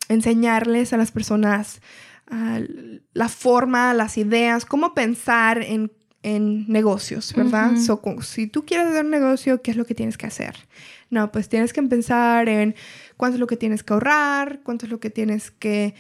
enseñarles 0.09 0.93
a 0.93 0.97
las 0.97 1.11
personas 1.11 1.81
ah, 2.29 2.59
la 3.13 3.29
forma, 3.29 3.93
las 3.95 4.17
ideas, 4.17 4.65
cómo 4.65 4.93
pensar 4.93 5.61
en, 5.63 5.91
en 6.23 6.67
negocios, 6.67 7.33
¿verdad? 7.35 7.77
So, 7.77 8.01
si 8.21 8.47
tú 8.47 8.65
quieres 8.65 8.87
hacer 8.87 9.05
un 9.05 9.11
negocio, 9.11 9.61
¿qué 9.61 9.71
es 9.71 9.77
lo 9.77 9.85
que 9.85 9.95
tienes 9.95 10.17
que 10.17 10.27
hacer? 10.27 10.55
No, 11.09 11.31
pues 11.31 11.49
tienes 11.49 11.73
que 11.73 11.81
pensar 11.83 12.47
en 12.47 12.75
cuánto 13.17 13.35
es 13.35 13.39
lo 13.39 13.47
que 13.47 13.57
tienes 13.57 13.83
que 13.83 13.93
ahorrar, 13.93 14.61
cuánto 14.63 14.85
es 14.85 14.91
lo 14.91 14.99
que 14.99 15.09
tienes 15.09 15.51
que 15.51 15.93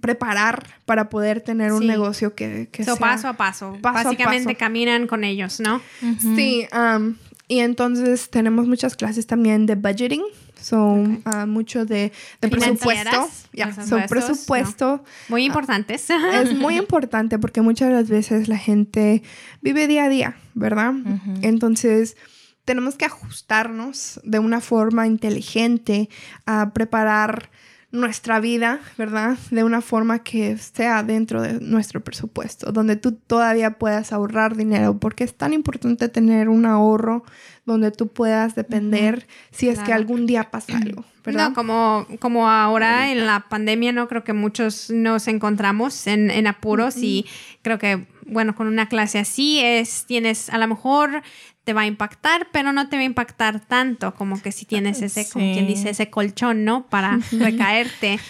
preparar 0.00 0.66
para 0.86 1.10
poder 1.10 1.40
tener 1.42 1.72
un 1.72 1.86
negocio 1.86 2.34
que, 2.34 2.68
que 2.72 2.84
So, 2.84 2.96
sea... 2.96 3.00
paso 3.00 3.28
a 3.28 3.34
paso. 3.34 3.76
paso 3.82 3.98
a 3.98 4.02
Básicamente 4.04 4.54
paso. 4.54 4.58
caminan 4.58 5.06
con 5.06 5.24
ellos, 5.24 5.60
¿no? 5.60 5.80
Sí, 6.20 6.66
um, 6.72 7.16
y 7.48 7.58
entonces 7.60 8.30
tenemos 8.30 8.66
muchas 8.66 8.96
clases 8.96 9.26
también 9.26 9.66
de 9.66 9.74
budgeting, 9.74 10.22
son 10.60 11.22
ah, 11.24 11.46
mucho 11.46 11.84
de, 11.84 12.12
de 12.40 12.48
presupuesto. 12.48 12.88
Financieras, 12.88 13.48
Ya, 13.52 13.66
presupuestos, 13.66 13.88
so 13.88 14.08
presupuesto 14.08 15.04
Muy 15.28 15.44
importantes. 15.44 16.08
es 16.10 16.54
muy 16.58 16.76
importante 16.76 17.38
porque 17.38 17.60
muchas 17.60 17.88
de 17.88 17.94
las 17.94 18.08
veces 18.08 18.48
la 18.48 18.58
gente 18.58 19.22
vive 19.62 19.86
día 19.86 20.04
a 20.04 20.08
día, 20.08 20.36
¿verdad? 20.54 20.94
Entonces 21.42 22.16
tenemos 22.64 22.94
que 22.94 23.04
ajustarnos 23.04 24.20
de 24.24 24.38
una 24.38 24.60
forma 24.60 25.06
inteligente 25.06 26.08
a 26.46 26.72
preparar 26.72 27.50
nuestra 27.92 28.38
vida, 28.38 28.80
¿verdad? 28.96 29.36
De 29.50 29.64
una 29.64 29.80
forma 29.80 30.20
que 30.20 30.56
sea 30.58 31.02
dentro 31.02 31.42
de 31.42 31.60
nuestro 31.60 32.02
presupuesto, 32.02 32.70
donde 32.70 32.96
tú 32.96 33.12
todavía 33.12 33.78
puedas 33.78 34.12
ahorrar 34.12 34.56
dinero, 34.56 34.98
porque 34.98 35.24
es 35.24 35.36
tan 35.36 35.52
importante 35.52 36.08
tener 36.08 36.48
un 36.48 36.66
ahorro 36.66 37.24
donde 37.72 37.90
tú 37.90 38.08
puedas 38.08 38.54
depender 38.54 39.26
si 39.50 39.68
es 39.68 39.78
que 39.80 39.92
algún 39.92 40.26
día 40.26 40.50
pasa 40.50 40.76
algo, 40.78 41.04
¿verdad? 41.24 41.50
No, 41.50 41.54
como, 41.54 42.06
como 42.18 42.48
ahora 42.48 43.10
en 43.10 43.26
la 43.26 43.46
pandemia, 43.48 43.92
no 43.92 44.08
creo 44.08 44.24
que 44.24 44.32
muchos 44.32 44.90
nos 44.90 45.28
encontramos 45.28 46.06
en, 46.06 46.30
en 46.30 46.46
apuros 46.46 46.96
y 46.98 47.26
creo 47.62 47.78
que, 47.78 48.06
bueno, 48.26 48.54
con 48.54 48.66
una 48.66 48.88
clase 48.88 49.18
así 49.18 49.60
es, 49.60 50.04
tienes, 50.06 50.50
a 50.50 50.58
lo 50.58 50.66
mejor 50.66 51.22
te 51.64 51.74
va 51.74 51.82
a 51.82 51.86
impactar, 51.86 52.48
pero 52.52 52.72
no 52.72 52.88
te 52.88 52.96
va 52.96 53.02
a 53.02 53.04
impactar 53.04 53.60
tanto 53.60 54.14
como 54.14 54.40
que 54.40 54.50
si 54.50 54.64
tienes 54.64 55.02
ese, 55.02 55.28
como 55.28 55.52
quien 55.52 55.66
dice, 55.66 55.90
ese 55.90 56.10
colchón, 56.10 56.64
¿no? 56.64 56.86
Para 56.86 57.18
recaerte. 57.32 58.18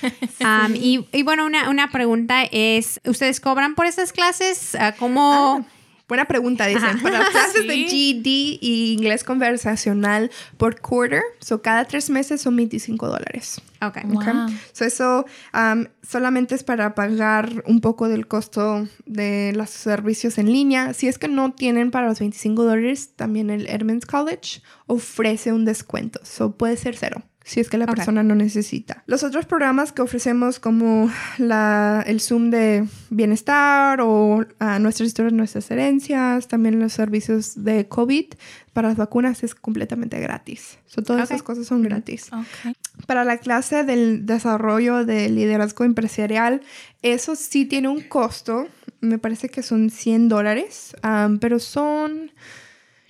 Y, 0.74 1.06
y 1.12 1.22
bueno, 1.22 1.46
una, 1.46 1.70
una 1.70 1.90
pregunta 1.90 2.42
es, 2.50 3.00
¿ustedes 3.04 3.40
cobran 3.40 3.74
por 3.74 3.86
esas 3.86 4.12
clases? 4.12 4.74
Ah, 4.74 4.94
¿Cómo? 4.98 5.64
Buena 6.10 6.24
pregunta, 6.26 6.66
dicen. 6.66 6.84
Ajá. 6.84 7.02
Para 7.02 7.18
las 7.20 7.30
clases 7.30 7.66
de 7.68 7.74
Sí. 7.74 7.86
GED 7.88 8.26
y 8.60 8.92
inglés 8.98 9.22
conversacional 9.22 10.28
por 10.56 10.80
quarter, 10.80 11.22
so 11.38 11.62
cada 11.62 11.84
tres 11.84 12.10
meses 12.10 12.40
son 12.42 12.56
25 12.56 13.06
dólares. 13.06 13.60
Ok. 13.80 13.98
Wow. 14.06 14.20
¿ok? 14.20 14.50
So 14.72 14.84
eso 14.84 15.24
um, 15.54 15.86
solamente 16.02 16.56
es 16.56 16.64
para 16.64 16.96
pagar 16.96 17.62
un 17.66 17.80
poco 17.80 18.08
del 18.08 18.26
costo 18.26 18.88
de 19.06 19.52
los 19.54 19.70
servicios 19.70 20.36
en 20.38 20.52
línea. 20.52 20.94
Si 20.94 21.06
es 21.06 21.16
que 21.16 21.28
no 21.28 21.52
tienen 21.52 21.92
para 21.92 22.08
los 22.08 22.18
25 22.18 22.64
dólares, 22.64 23.10
también 23.14 23.48
el 23.48 23.68
Edmonds 23.68 24.04
College 24.04 24.62
ofrece 24.86 25.52
un 25.52 25.64
descuento. 25.64 26.18
So 26.24 26.56
puede 26.56 26.76
ser 26.76 26.96
cero. 26.96 27.22
Si 27.42 27.58
es 27.58 27.68
que 27.70 27.78
la 27.78 27.86
Ok. 27.86 27.94
persona 27.96 28.22
no 28.22 28.34
necesita. 28.34 29.02
Los 29.06 29.22
otros 29.24 29.46
programas 29.46 29.92
que 29.92 30.02
ofrecemos 30.02 30.60
como 30.60 31.10
la, 31.38 32.04
el 32.06 32.20
Zoom 32.20 32.50
de 32.50 32.86
bienestar 33.08 34.00
o 34.02 34.44
ah, 34.58 34.78
nuestras 34.78 35.08
historias, 35.08 35.32
nuestras 35.32 35.70
herencias, 35.70 36.48
también 36.48 36.78
los 36.78 36.92
servicios 36.92 37.64
de 37.64 37.88
COVID 37.88 38.26
para 38.72 38.88
las 38.88 38.96
vacunas 38.98 39.42
es 39.42 39.54
completamente 39.54 40.20
gratis. 40.20 40.78
So, 40.86 41.02
todas 41.02 41.22
Ok. 41.24 41.30
esas 41.30 41.42
cosas 41.42 41.66
son 41.66 41.82
gratis. 41.82 42.30
Ok. 42.32 42.74
Para 43.06 43.24
la 43.24 43.38
clase 43.38 43.84
del 43.84 44.26
desarrollo 44.26 45.04
del 45.04 45.34
liderazgo 45.34 45.84
empresarial, 45.84 46.60
eso 47.02 47.34
sí 47.36 47.64
tiene 47.64 47.88
un 47.88 48.02
costo. 48.02 48.68
Me 49.00 49.18
parece 49.18 49.48
que 49.48 49.62
son 49.62 49.88
100 49.90 50.28
dólares, 50.28 50.94
am, 51.02 51.38
pero 51.38 51.58
son 51.58 52.30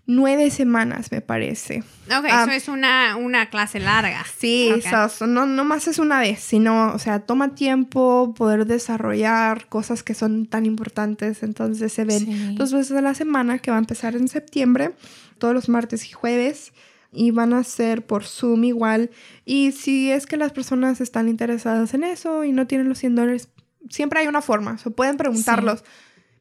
nueve 0.06 0.50
semanas, 0.50 1.12
me 1.12 1.20
parece. 1.20 1.80
Ok, 2.06 2.26
Ah. 2.30 2.42
eso 2.42 2.50
es 2.52 2.68
una, 2.68 3.16
una 3.16 3.48
clase 3.50 3.78
larga. 3.78 4.24
Sí, 4.38 4.70
Ok. 4.74 4.82
so- 4.90 5.08
so 5.08 5.26
no, 5.26 5.46
no 5.46 5.64
más 5.64 5.86
es 5.88 5.98
una 5.98 6.18
vez, 6.20 6.40
sino, 6.40 6.92
o 6.92 6.98
sea, 6.98 7.20
toma 7.20 7.54
tiempo 7.54 8.34
poder 8.36 8.66
desarrollar 8.66 9.66
cosas 9.68 10.02
que 10.02 10.14
son 10.14 10.46
tan 10.46 10.66
importantes. 10.66 11.42
Entonces 11.42 11.92
se 11.92 12.04
ven 12.04 12.18
Sí. 12.26 12.54
dos 12.56 12.72
veces 12.72 12.96
a 12.96 13.00
la 13.02 13.14
semana, 13.14 13.58
que 13.58 13.70
va 13.70 13.76
a 13.76 13.80
empezar 13.80 14.16
en 14.16 14.28
septiembre, 14.28 14.92
todos 15.38 15.54
los 15.54 15.68
martes 15.68 16.06
y 16.08 16.12
jueves. 16.12 16.72
Y 17.12 17.32
van 17.32 17.52
a 17.54 17.64
ser 17.64 18.06
por 18.06 18.24
Zoom 18.24 18.62
igual. 18.64 19.10
Y 19.44 19.72
si 19.72 20.12
es 20.12 20.26
que 20.26 20.36
las 20.36 20.52
personas 20.52 21.00
están 21.00 21.28
interesadas 21.28 21.92
en 21.94 22.04
eso 22.04 22.44
y 22.44 22.52
no 22.52 22.68
tienen 22.68 22.88
los 22.88 22.98
100 22.98 23.16
dólares, 23.16 23.48
siempre 23.88 24.20
hay 24.20 24.28
una 24.28 24.42
forma. 24.42 24.76
O 24.84 24.90
pueden 24.90 25.16
preguntarlos. 25.16 25.82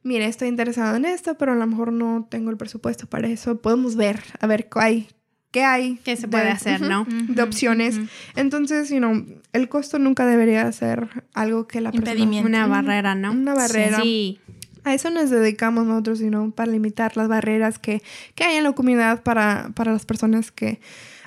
Mire, 0.04 0.26
estoy 0.26 0.48
interesado 0.48 0.96
en 0.96 1.06
esto, 1.06 1.36
pero 1.38 1.52
a 1.54 1.56
lo 1.56 1.68
mejor 1.68 1.92
no 1.92 2.28
tengo 2.30 2.50
el 2.52 2.58
presupuesto 2.58 3.08
para 3.08 3.28
eso. 3.28 3.60
Podemos 3.62 3.96
ver, 3.96 4.22
a 4.40 4.48
ver 4.48 4.70
qué 4.70 4.80
hay. 4.80 5.08
¿Qué 5.52 5.64
hay? 5.64 6.00
¿Qué 6.04 6.16
se 6.16 6.24
de- 6.24 6.28
puede 6.30 6.50
hacer, 6.52 6.80
no? 6.82 7.06
de 7.10 7.42
opciones. 7.42 8.00
Entonces, 8.36 8.90
you 8.90 8.98
know, 9.00 9.26
el 9.52 9.68
costo 9.68 9.98
nunca 10.00 10.26
debería 10.26 10.72
ser 10.72 11.10
algo 11.34 11.68
que 11.68 11.82
la 11.82 11.92
persona... 11.92 12.42
Una 12.42 12.68
barrera, 12.68 13.16
¿no? 13.16 13.32
Una 13.32 13.56
barrera. 13.56 14.00
Sí. 14.02 14.40
A 14.84 14.94
eso 14.94 15.10
nos 15.10 15.30
dedicamos 15.30 15.86
nosotros, 15.88 16.20
you 16.20 16.28
know, 16.30 16.52
para 16.52 16.72
limitar 16.72 17.18
las 17.18 17.28
barreras 17.28 17.80
que, 17.80 18.02
que 18.36 18.44
hay 18.44 18.58
en 18.58 18.64
la 18.64 18.72
comunidad 18.74 19.24
para, 19.24 19.72
para 19.76 19.92
las 19.92 20.06
personas 20.06 20.52
que 20.52 20.80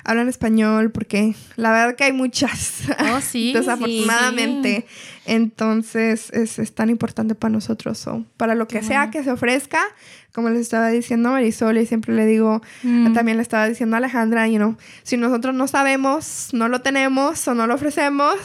hablan 0.03 0.27
español, 0.29 0.91
porque 0.91 1.35
la 1.55 1.71
verdad 1.71 1.95
que 1.95 2.03
hay 2.05 2.13
muchas, 2.13 2.83
Oh, 3.13 3.21
sí, 3.21 3.53
desafortunadamente. 3.53 4.85
Entonces 5.25 6.29
es, 6.31 6.59
es, 6.59 6.75
tan 6.75 6.89
importante 6.89 7.35
para 7.35 7.51
nosotros. 7.51 8.05
o 8.07 8.25
para 8.37 8.55
lo 8.55 8.67
que 8.67 8.79
Qué 8.79 8.85
sea 8.85 8.99
bueno. 8.99 9.11
que 9.11 9.23
se 9.23 9.31
ofrezca, 9.31 9.81
como 10.33 10.49
les 10.49 10.61
estaba 10.61 10.89
diciendo 10.89 11.31
Marisol 11.31 11.77
y 11.77 11.85
siempre 11.85 12.13
le 12.15 12.25
digo, 12.25 12.61
Mm. 12.83 13.13
también 13.13 13.37
le 13.37 13.43
estaba 13.43 13.67
diciendo 13.67 13.95
a 13.95 13.99
Alejandra, 13.99 14.47
you 14.47 14.57
know, 14.57 14.75
si 15.03 15.15
nosotros 15.17 15.55
no 15.55 15.67
sabemos, 15.67 16.49
no 16.53 16.67
lo 16.67 16.81
tenemos 16.81 17.47
o 17.47 17.53
no 17.55 17.67
lo 17.67 17.75
ofrecemos, 17.75 18.35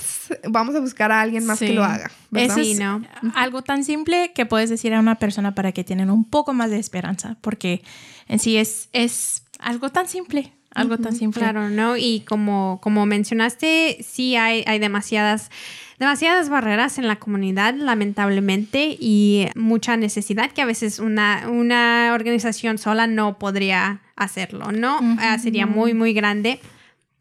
vamos 0.49 0.75
a 0.77 0.81
buscar 0.81 1.11
a 1.13 1.21
alguien 1.21 1.45
más 1.47 1.59
Sí. 1.59 1.67
que 1.69 1.73
lo 1.75 1.85
haga. 1.85 2.11
¿verdad? 2.31 2.59
Eso 2.59 2.65
Sí, 2.65 2.73
es 2.73 2.79
¿no? 2.81 3.03
algo 3.35 3.63
tan 3.63 3.85
simple 3.85 4.33
que 4.35 4.47
puedes 4.47 4.71
decir 4.71 4.93
a 4.95 5.01
una 5.01 5.17
persona 5.17 5.55
para 5.55 5.73
que 5.73 5.83
tienen 5.85 6.11
un 6.11 6.25
poco 6.25 6.53
más 6.53 6.71
de 6.71 6.79
esperanza, 6.79 7.37
porque 7.41 7.83
en 8.29 8.39
sí 8.39 8.57
es, 8.57 8.89
es 8.93 9.43
algo 9.59 9.89
tan 9.91 10.07
simple, 10.09 10.53
algo 10.75 10.99
tan 10.99 11.15
simple. 11.15 11.41
Claro, 11.41 11.71
¿no? 11.71 11.97
Y 11.97 12.21
como, 12.21 12.79
como 12.83 13.07
mencionaste, 13.07 13.99
sí 14.03 14.37
hay, 14.37 14.65
hay 14.67 14.79
demasiadas, 14.79 15.51
demasiadas 15.99 16.49
barreras 16.49 16.99
en 16.99 17.09
la 17.09 17.17
comunidad, 17.17 17.75
lamentablemente, 17.75 18.97
y 18.99 19.47
mucha 19.55 19.97
necesidad 19.97 20.51
que 20.53 20.63
a 20.63 20.67
veces 20.67 20.99
una, 20.99 21.49
una 21.49 22.13
organización 22.15 22.79
sola 22.79 23.07
no 23.07 23.39
podría 23.39 24.01
hacerlo, 24.17 24.73
¿no? 24.73 24.99
Ah, 25.19 25.39
sería 25.39 25.67
muy, 25.67 25.95
muy 25.95 26.13
grande. 26.13 26.61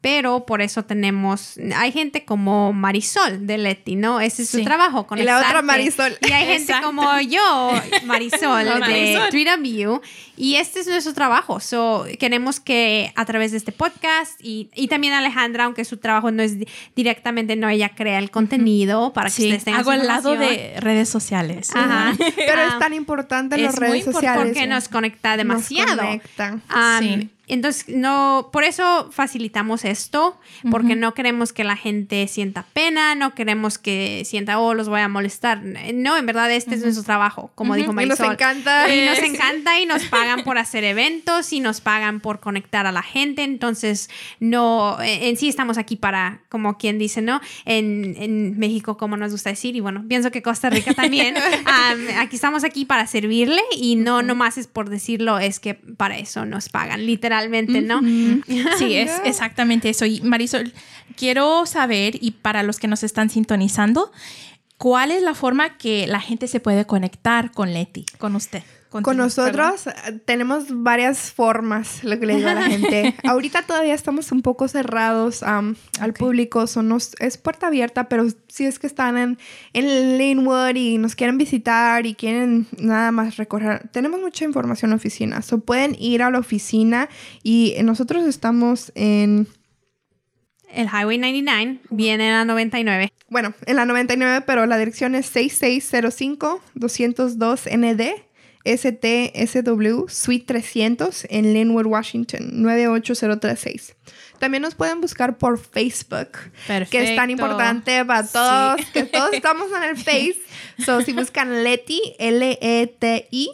Pero 0.00 0.46
por 0.46 0.62
eso 0.62 0.84
tenemos, 0.84 1.54
hay 1.74 1.90
gente 1.90 2.24
como 2.24 2.72
Marisol 2.72 3.48
de 3.48 3.58
Leti, 3.58 3.96
¿no? 3.96 4.20
Ese 4.20 4.42
es 4.42 4.48
su 4.48 4.58
Sí. 4.58 4.64
trabajo, 4.64 5.04
Y 5.16 5.22
la 5.24 5.38
otra. 5.38 5.60
Marisol. 5.60 6.16
Y 6.22 6.30
hay 6.30 6.46
gente 6.46 6.62
Exacto. 6.62 6.86
como 6.86 7.20
yo, 7.20 7.72
Marisol, 8.04 8.64
de 8.64 8.78
Marisol. 8.78 9.28
3W, 9.30 10.00
y 10.36 10.54
este 10.54 10.80
es 10.80 10.86
nuestro 10.86 11.14
trabajo. 11.14 11.58
So, 11.58 12.06
queremos 12.20 12.60
que 12.60 13.12
a 13.16 13.24
través 13.24 13.50
de 13.50 13.56
este 13.58 13.72
podcast 13.72 14.38
y, 14.40 14.70
y 14.76 14.86
también 14.86 15.14
Alejandra, 15.14 15.64
aunque 15.64 15.84
su 15.84 15.96
trabajo 15.96 16.30
no 16.30 16.44
es 16.44 16.60
di- 16.60 16.68
directamente, 16.94 17.56
no, 17.56 17.68
ella 17.68 17.88
crea 17.96 18.20
el 18.20 18.30
contenido 18.30 19.12
para 19.12 19.30
que 19.30 19.34
Sí, 19.34 19.42
ustedes 19.46 19.64
tengan 19.64 19.80
hago 19.80 19.92
su 19.92 20.00
al 20.00 20.06
lado 20.06 20.36
de 20.36 20.74
redes 20.78 21.08
sociales. 21.08 21.70
Ajá. 21.74 22.12
Pero 22.36 22.52
Ah, 22.62 22.68
es 22.74 22.78
tan 22.78 22.94
importante 22.94 23.56
es 23.56 23.62
las 23.62 23.74
muy 23.74 23.80
redes 23.88 24.06
importante 24.06 24.26
sociales. 24.28 24.46
porque 24.54 24.66
¿no? 24.68 24.74
nos 24.76 24.88
conecta 24.88 25.30
Nos 25.30 25.36
demasiado. 25.38 25.96
conecta. 26.02 26.60
Am, 26.68 27.02
Sí. 27.02 27.30
Entonces, 27.48 27.88
no, 27.88 28.48
por 28.52 28.64
eso 28.64 29.08
facilitamos 29.12 29.84
esto, 29.84 30.38
porque 30.70 30.96
no 30.96 31.14
queremos 31.14 31.52
que 31.52 31.64
la 31.64 31.76
gente 31.76 32.26
sienta 32.28 32.66
pena, 32.72 33.14
no 33.14 33.34
queremos 33.34 33.78
que 33.78 34.22
sienta, 34.24 34.58
oh, 34.58 34.74
los 34.74 34.88
voy 34.88 35.00
a 35.00 35.08
molestar. 35.08 35.62
No, 35.94 36.16
en 36.16 36.26
verdad, 36.26 36.50
este 36.50 36.74
es 36.74 36.82
nuestro 36.82 37.04
trabajo, 37.04 37.50
como 37.54 37.74
dijo 37.74 37.92
Y 37.92 38.06
nos 38.06 38.18
Marisol. 38.18 38.32
encanta. 38.32 38.94
Y 38.94 39.06
nos 39.06 39.18
encanta 39.18 39.80
y 39.80 39.86
nos 39.86 40.04
pagan 40.06 40.42
por 40.42 40.58
hacer 40.58 40.84
eventos 40.84 41.52
y 41.52 41.60
nos 41.60 41.80
pagan 41.80 42.20
por 42.20 42.40
conectar 42.40 42.86
a 42.86 42.92
la 42.92 43.02
gente. 43.02 43.44
Entonces, 43.44 44.10
no, 44.40 45.00
en 45.00 45.28
en 45.28 45.36
sí 45.36 45.48
estamos 45.48 45.78
aquí 45.78 45.96
para, 45.96 46.40
como 46.48 46.78
quien 46.78 46.98
dice, 46.98 47.22
¿no? 47.22 47.40
En, 47.64 48.16
en 48.18 48.58
México, 48.58 48.96
como 48.96 49.16
nos 49.16 49.32
gusta 49.32 49.50
decir, 49.50 49.76
y 49.76 49.80
bueno, 49.80 50.04
pienso 50.08 50.30
que 50.30 50.42
Costa 50.42 50.70
Rica 50.70 50.94
también. 50.94 51.36
am, 51.66 51.98
aquí 52.18 52.36
estamos 52.36 52.64
aquí 52.64 52.84
para 52.84 53.06
servirle 53.06 53.60
y 53.76 53.96
no 53.96 54.22
nomás 54.22 54.58
es 54.58 54.66
por 54.66 54.88
decirlo, 54.88 55.38
es 55.38 55.60
que 55.60 55.74
para 55.74 56.18
eso 56.18 56.44
nos 56.44 56.68
pagan, 56.68 57.06
literalmente, 57.46 57.80
¿no? 57.80 58.00
Sí, 58.78 58.94
es 58.94 59.12
exactamente 59.24 59.88
eso. 59.88 60.04
Y 60.06 60.20
Marisol, 60.20 60.72
quiero 61.16 61.66
saber, 61.66 62.18
y 62.20 62.32
para 62.32 62.62
los 62.62 62.78
que 62.78 62.88
nos 62.88 63.02
están 63.02 63.30
sintonizando, 63.30 64.12
¿cuál 64.76 65.10
es 65.10 65.22
la 65.22 65.34
forma 65.34 65.76
que 65.76 66.06
la 66.06 66.20
gente 66.20 66.48
se 66.48 66.60
puede 66.60 66.86
conectar 66.86 67.52
con 67.52 67.72
Leti, 67.72 68.04
con 68.18 68.36
usted? 68.36 68.62
Con 68.90 69.16
nosotros 69.18 69.86
eh, 69.86 70.18
tenemos 70.24 70.64
varias 70.68 71.30
formas, 71.30 72.02
lo 72.04 72.18
que 72.18 72.24
le 72.26 72.36
digo 72.36 72.48
a 72.48 72.54
la 72.54 72.62
gente. 72.62 73.14
Ahorita 73.24 73.62
todavía 73.62 73.92
estamos 73.94 74.32
un 74.32 74.40
poco 74.40 74.66
cerrados 74.66 75.42
al 75.42 75.74
público, 76.18 76.66
son 76.66 76.88
nos- 76.88 77.14
es 77.18 77.36
puerta 77.36 77.66
abierta, 77.66 78.08
pero 78.08 78.26
si 78.48 78.64
es 78.64 78.78
que 78.78 78.86
están 78.86 79.18
en, 79.18 79.38
en 79.74 80.16
Linwood 80.16 80.74
y 80.76 80.96
nos 80.98 81.14
quieren 81.16 81.36
visitar 81.36 82.06
y 82.06 82.14
quieren 82.14 82.66
nada 82.78 83.12
más 83.12 83.36
recorrer, 83.36 83.88
tenemos 83.92 84.20
mucha 84.20 84.44
información 84.46 84.88
en 84.88 84.92
la 84.92 84.96
oficina. 84.96 85.42
So 85.42 85.60
pueden 85.60 85.94
ir 85.98 86.22
a 86.22 86.30
la 86.30 86.38
oficina 86.38 87.08
y 87.42 87.74
nosotros 87.82 88.24
estamos 88.26 88.90
en, 88.94 89.46
El 90.72 90.86
Highway 90.86 91.18
99 91.18 91.80
viene 91.90 92.30
a 92.30 92.38
la 92.38 92.44
99. 92.46 93.12
bueno, 93.28 93.52
en 93.66 93.76
la 93.76 93.84
99, 93.84 94.44
pero 94.46 94.64
la 94.64 94.78
dirección 94.78 95.14
es 95.14 95.26
6605 95.26 96.62
202 96.74 97.66
ND. 97.76 98.02
STSW 98.64 100.08
Suite 100.08 100.44
300 100.46 101.26
en 101.30 101.52
Linwood, 101.54 101.86
Washington, 101.86 102.62
98036. 102.62 103.94
También 104.38 104.62
nos 104.62 104.74
pueden 104.74 105.00
buscar 105.00 105.36
por 105.38 105.58
Facebook, 105.58 106.28
que 106.66 106.82
es 106.82 106.90
tan 107.16 107.26
Perfecto. 107.26 107.30
importante 107.30 108.04
para 108.04 108.22
Sí. 108.24 108.32
todos, 108.32 108.80
que 108.92 109.04
todos 109.04 109.32
estamos 109.34 109.68
en 109.76 109.82
el 109.90 109.96
Face. 109.96 110.36
So, 110.84 111.00
si 111.02 111.12
buscan 111.12 111.64
Leti, 111.64 112.00
L-E-T-I, 112.18 113.48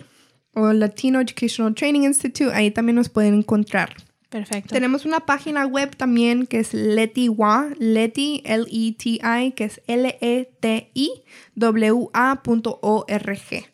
o 0.56 0.72
Latino 0.72 1.20
Educational 1.20 1.74
Training 1.74 2.02
Institute, 2.02 2.52
ahí 2.54 2.70
también 2.70 2.96
nos 2.96 3.08
pueden 3.08 3.34
encontrar. 3.34 3.94
Perfecto. 4.28 4.74
Tenemos 4.74 5.04
una 5.04 5.20
página 5.20 5.64
web 5.66 5.96
también 5.96 6.46
que 6.46 6.58
es 6.60 6.74
LetiWA, 6.74 7.68
Leti, 7.78 8.42
L-E-T-I, 8.44 9.52
que 9.52 9.64
es 9.64 9.80
L-E-T-I-W-A.org. 12.14 13.64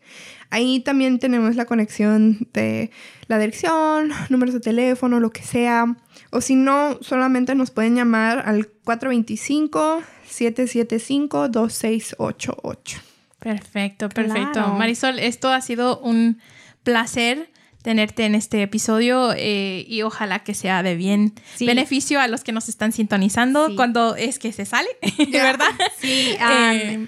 Ahí 0.50 0.80
también 0.80 1.18
tenemos 1.20 1.54
la 1.56 1.64
conexión 1.64 2.48
de 2.52 2.90
la 3.28 3.38
dirección, 3.38 4.10
números 4.30 4.52
de 4.54 4.60
teléfono, 4.60 5.20
lo 5.20 5.30
que 5.30 5.42
sea. 5.42 5.96
O 6.30 6.40
si 6.40 6.54
no, 6.56 6.98
solamente 7.02 7.54
nos 7.54 7.70
pueden 7.70 7.94
llamar 7.96 8.42
al 8.46 8.68
425-775-2688. 11.70 13.00
Perfecto, 13.38 14.08
perfecto. 14.08 14.52
Claro. 14.52 14.74
Marisol, 14.74 15.18
esto 15.18 15.48
ha 15.50 15.60
sido 15.60 15.98
un 16.00 16.40
placer 16.82 17.50
tenerte 17.82 18.26
en 18.26 18.34
este 18.34 18.60
episodio 18.62 19.32
eh, 19.34 19.86
y 19.88 20.02
ojalá 20.02 20.40
que 20.40 20.52
sea 20.52 20.82
de 20.82 20.96
bien 20.96 21.32
Sí. 21.54 21.64
beneficio 21.64 22.20
a 22.20 22.28
los 22.28 22.44
que 22.44 22.52
nos 22.52 22.68
están 22.68 22.92
sintonizando 22.92 23.68
Sí. 23.68 23.76
cuando 23.76 24.16
es 24.16 24.38
que 24.38 24.52
se 24.52 24.66
sale, 24.66 24.88
¿verdad? 25.32 25.70
Sí, 25.98 26.36
Eh, 26.52 27.06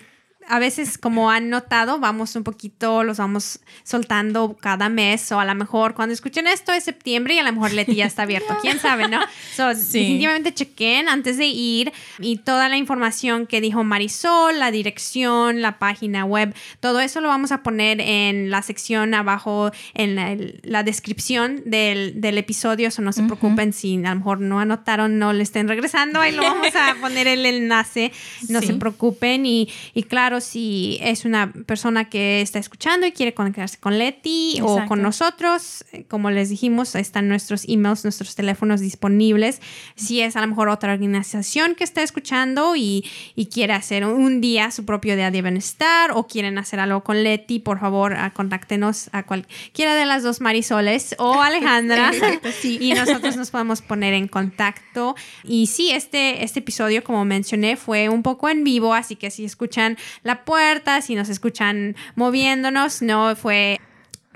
a 0.49 0.59
veces, 0.59 0.99
como 0.99 1.31
han 1.31 1.51
notado, 1.51 1.99
vamos 1.99 2.35
un 2.37 2.45
poquito, 2.45 3.05
los 3.05 3.19
vamos 3.19 3.61
soltando 3.85 4.57
cada 4.61 4.89
mes, 4.89 5.31
o 5.33 5.39
a 5.41 5.45
lo 5.45 5.55
mejor 5.55 5.95
cuando 5.95 6.13
escuchen 6.13 6.47
esto 6.47 6.73
es 6.73 6.85
septiembre 6.85 7.35
y 7.35 7.39
a 7.39 7.43
lo 7.43 7.53
mejor 7.53 7.73
Leti 7.73 7.95
ya 7.97 8.07
está 8.07 8.23
abierto, 8.23 8.57
quién 8.61 8.79
sabe, 8.81 9.09
¿no? 9.09 9.21
So, 9.57 9.73
Sí. 9.75 10.01
Definitivamente 10.01 10.55
chequen 10.55 11.09
antes 11.09 11.37
de 11.37 11.47
ir 11.47 11.93
y 12.19 12.37
toda 12.39 12.69
la 12.69 12.77
información 12.77 13.47
que 13.47 13.61
dijo 13.61 13.85
Marisol, 13.85 14.59
la 14.59 14.71
dirección, 14.71 15.61
la 15.63 15.79
página 15.79 16.25
web, 16.25 16.55
todo 16.81 17.01
eso 17.01 17.21
lo 17.21 17.29
vamos 17.29 17.53
a 17.53 17.63
poner 17.63 18.01
en 18.01 18.51
la 18.51 18.63
sección 18.63 19.15
abajo, 19.15 19.71
en 19.95 20.15
la, 20.17 20.37
la 20.63 20.83
descripción 20.83 21.63
del, 21.67 22.21
del 22.21 22.39
episodio, 22.39 22.91
so 22.91 23.03
no 23.03 23.13
se 23.13 23.23
preocupen 23.23 23.73
si 23.73 23.97
a 24.05 24.11
lo 24.11 24.17
mejor 24.17 24.41
no 24.41 24.61
anotaron, 24.61 25.19
no 25.19 25.33
le 25.33 25.43
estén 25.43 25.69
regresando, 25.69 26.21
ahí 26.21 26.33
lo 26.33 26.43
vamos 26.43 26.75
a 26.75 26.95
poner 27.01 27.27
el 27.27 27.45
enlace, 27.47 28.13
no 28.49 28.61
Sí. 28.61 28.69
se 28.69 28.75
preocupen 28.75 29.45
y, 29.47 29.69
y 29.95 30.03
claro, 30.05 30.32
si 30.41 30.99
es 31.03 31.25
una 31.25 31.53
persona 31.53 32.09
que 32.09 32.41
está 32.41 32.59
escuchando 32.59 33.07
y 33.07 33.13
quiere 33.13 33.35
conectarse 33.35 33.79
con 33.79 33.99
Leti 33.99 34.59
o 34.63 34.85
con 34.87 35.03
nosotros, 35.03 35.85
eh, 35.93 36.05
como 36.09 36.31
les 36.31 36.49
dijimos, 36.49 36.95
están 36.95 37.29
nuestros 37.29 37.69
emails, 37.69 38.05
nuestros 38.05 38.35
teléfonos 38.35 38.81
disponibles. 38.81 39.61
Si 39.95 40.21
es 40.21 40.37
a 40.37 40.41
lo 40.41 40.47
mejor 40.47 40.69
otra 40.69 40.93
organización 40.93 41.75
que 41.75 41.85
está 41.85 42.03
escuchando 42.03 42.77
y, 42.77 43.05
y 43.35 43.47
quiere 43.47 43.73
hacer 43.73 44.05
un 44.05 44.41
día 44.41 44.71
su 44.71 44.85
propio 44.85 45.17
día 45.17 45.31
de 45.31 45.43
bienestar 45.43 46.13
o 46.13 46.27
quieren 46.27 46.59
hacer 46.59 46.81
algo 46.81 47.03
con 47.03 47.23
Leti, 47.23 47.59
por 47.59 47.81
favor, 47.81 48.15
ah, 48.15 48.31
contáctenos 48.31 49.09
a 49.13 49.25
cualquiera 49.25 49.95
de 49.95 50.07
las 50.07 50.23
dos 50.23 50.41
Marisoles 50.41 51.15
o 51.19 51.35
Alejandra 51.43 52.11
y 52.63 52.95
nosotros 52.95 53.37
nos 53.37 53.51
podemos 53.51 53.83
poner 53.83 54.15
en 54.15 54.29
contacto. 54.29 55.15
Y 55.45 55.67
sí, 55.67 55.91
este, 55.91 56.45
este 56.45 56.61
episodio, 56.61 57.05
como 57.05 57.25
mencioné, 57.25 57.77
fue 57.77 58.09
un 58.09 58.23
poco 58.23 58.49
en 58.49 58.65
vivo, 58.65 58.95
así 58.95 59.17
que 59.17 59.31
si 59.31 59.45
escuchan 59.45 59.97
la 60.23 60.45
puerta, 60.45 61.01
si 61.01 61.15
nos 61.15 61.29
escuchan 61.29 61.97
moviéndonos, 62.15 63.03
no 63.03 63.35
fue 63.37 63.81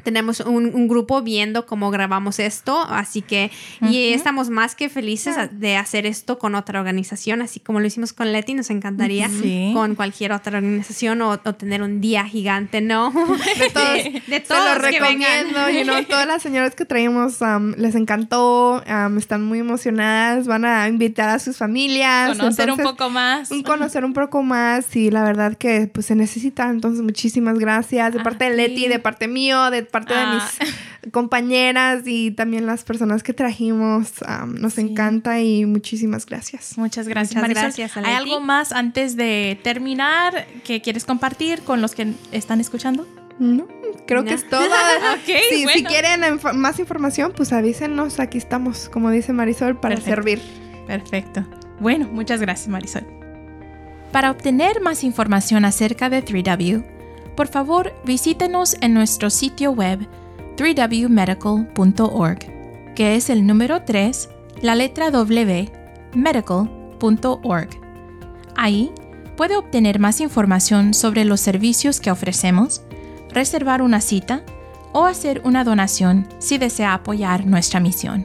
tenemos 0.02 0.40
un, 0.40 0.66
un 0.74 0.88
grupo 0.88 1.22
viendo 1.22 1.66
cómo 1.66 1.90
grabamos 1.90 2.38
esto, 2.38 2.80
así 2.88 3.22
que 3.22 3.50
y 3.80 4.12
estamos 4.12 4.50
más 4.50 4.74
que 4.74 4.88
felices 4.88 5.36
de 5.52 5.76
hacer 5.76 6.06
esto 6.06 6.38
con 6.38 6.54
otra 6.54 6.78
organización, 6.80 7.42
así 7.42 7.60
como 7.60 7.80
lo 7.80 7.86
hicimos 7.86 8.12
con 8.12 8.32
Leti, 8.32 8.54
nos 8.54 8.70
encantaría 8.70 9.28
Sí. 9.28 9.70
con 9.74 9.94
cualquier 9.94 10.32
otra 10.32 10.58
organización 10.58 11.20
o, 11.22 11.30
o 11.32 11.54
tener 11.54 11.82
un 11.82 12.00
día 12.00 12.24
gigante, 12.24 12.80
¿no? 12.80 13.10
De 13.58 13.70
todos, 13.70 13.94
de, 13.94 14.10
de 14.26 14.36
Se 14.36 14.40
todos 14.40 14.76
lo 14.76 14.82
que 14.90 15.00
vengan. 15.00 15.46
recomiendo, 15.46 15.70
you 15.70 15.84
know, 15.84 16.04
todas 16.04 16.26
las 16.26 16.42
señoras 16.42 16.74
que 16.74 16.84
traímos 16.84 17.40
um, 17.40 17.72
les 17.76 17.94
encantó, 17.94 18.82
um, 18.88 19.18
están 19.18 19.44
muy 19.44 19.58
emocionadas, 19.58 20.46
van 20.46 20.64
a 20.64 20.86
invitar 20.88 21.28
a 21.30 21.38
sus 21.38 21.56
familias. 21.56 22.36
Conocer 22.36 22.70
un 22.70 22.78
poco 22.78 23.10
más. 23.10 23.50
un 23.50 23.62
conocer 23.62 24.04
un 24.04 24.12
poco 24.12 24.42
más 24.42 24.94
y 24.96 25.10
la 25.10 25.24
verdad 25.24 25.56
que 25.56 25.88
pues 25.92 26.06
se 26.06 26.14
necesita, 26.14 26.68
entonces 26.70 27.02
muchísimas 27.02 27.58
gracias 27.58 28.12
de 28.12 28.20
Ah, 28.20 28.22
parte 28.22 28.48
de 28.50 28.56
Leti, 28.56 28.82
sí. 28.82 28.88
de 28.88 28.98
parte 28.98 29.28
mío, 29.28 29.70
de 29.70 29.85
parte 29.86 30.14
Ah. 30.14 30.48
de 31.02 31.10
compañeras 31.10 32.02
y 32.06 32.30
también 32.32 32.66
las 32.66 32.84
personas 32.84 33.22
que 33.22 33.32
trajimos. 33.32 34.12
nos 34.48 34.78
encanta 34.78 35.40
y 35.40 35.64
muchísimas 35.66 36.26
gracias. 36.26 36.76
Muchas 36.78 37.08
gracias, 37.08 37.42
Muchas 37.42 37.76
gracias 37.76 37.96
¿Hay 37.96 38.12
algo 38.14 38.40
más 38.40 38.72
antes 38.72 39.16
de 39.16 39.58
terminar 39.62 40.46
que 40.64 40.80
quieres 40.82 41.04
compartir 41.04 41.62
con 41.62 41.80
los 41.80 41.94
que 41.94 42.12
están 42.32 42.60
escuchando? 42.60 43.06
No, 43.38 43.66
creo 44.06 44.24
que 44.24 44.34
es 44.34 44.48
todo. 44.48 44.62
Si 45.50 45.84
quieren 45.84 46.20
más 46.54 46.78
información, 46.78 47.32
pues 47.36 47.52
avísenos. 47.52 48.18
Aquí 48.20 48.38
estamos, 48.38 48.88
como 48.88 49.10
dice 49.10 49.32
Marisol, 49.32 49.78
para 49.78 49.96
servir. 50.00 50.40
Perfecto. 50.86 51.44
Bueno, 51.80 52.08
muchas 52.10 52.40
gracias, 52.40 52.68
Marisol. 52.68 53.04
Para 54.12 54.30
obtener 54.30 54.80
más 54.80 55.04
información 55.04 55.64
acerca 55.66 56.08
de 56.08 56.22
3W, 56.24 56.82
por 57.36 57.48
favor 57.48 57.92
visítenos 58.04 58.76
en 58.80 58.94
nuestro 58.94 59.28
sitio 59.30 59.72
web 59.72 60.06
3wmedical.org, 60.56 62.94
que 62.94 63.16
es 63.16 63.30
el 63.30 63.46
número 63.46 63.82
3, 63.82 64.28
la 64.62 64.74
letra 64.74 65.10
W, 65.10 65.70
medical.org. 66.14 67.68
Ahí 68.56 68.90
puede 69.36 69.56
obtener 69.56 69.98
más 69.98 70.20
información 70.20 70.94
sobre 70.94 71.26
los 71.26 71.40
servicios 71.40 72.00
que 72.00 72.10
ofrecemos, 72.10 72.80
reservar 73.30 73.82
una 73.82 74.00
cita 74.00 74.42
o 74.92 75.04
hacer 75.04 75.42
una 75.44 75.62
donación 75.62 76.26
si 76.38 76.56
desea 76.56 76.94
apoyar 76.94 77.44
nuestra 77.46 77.80
misión. 77.80 78.24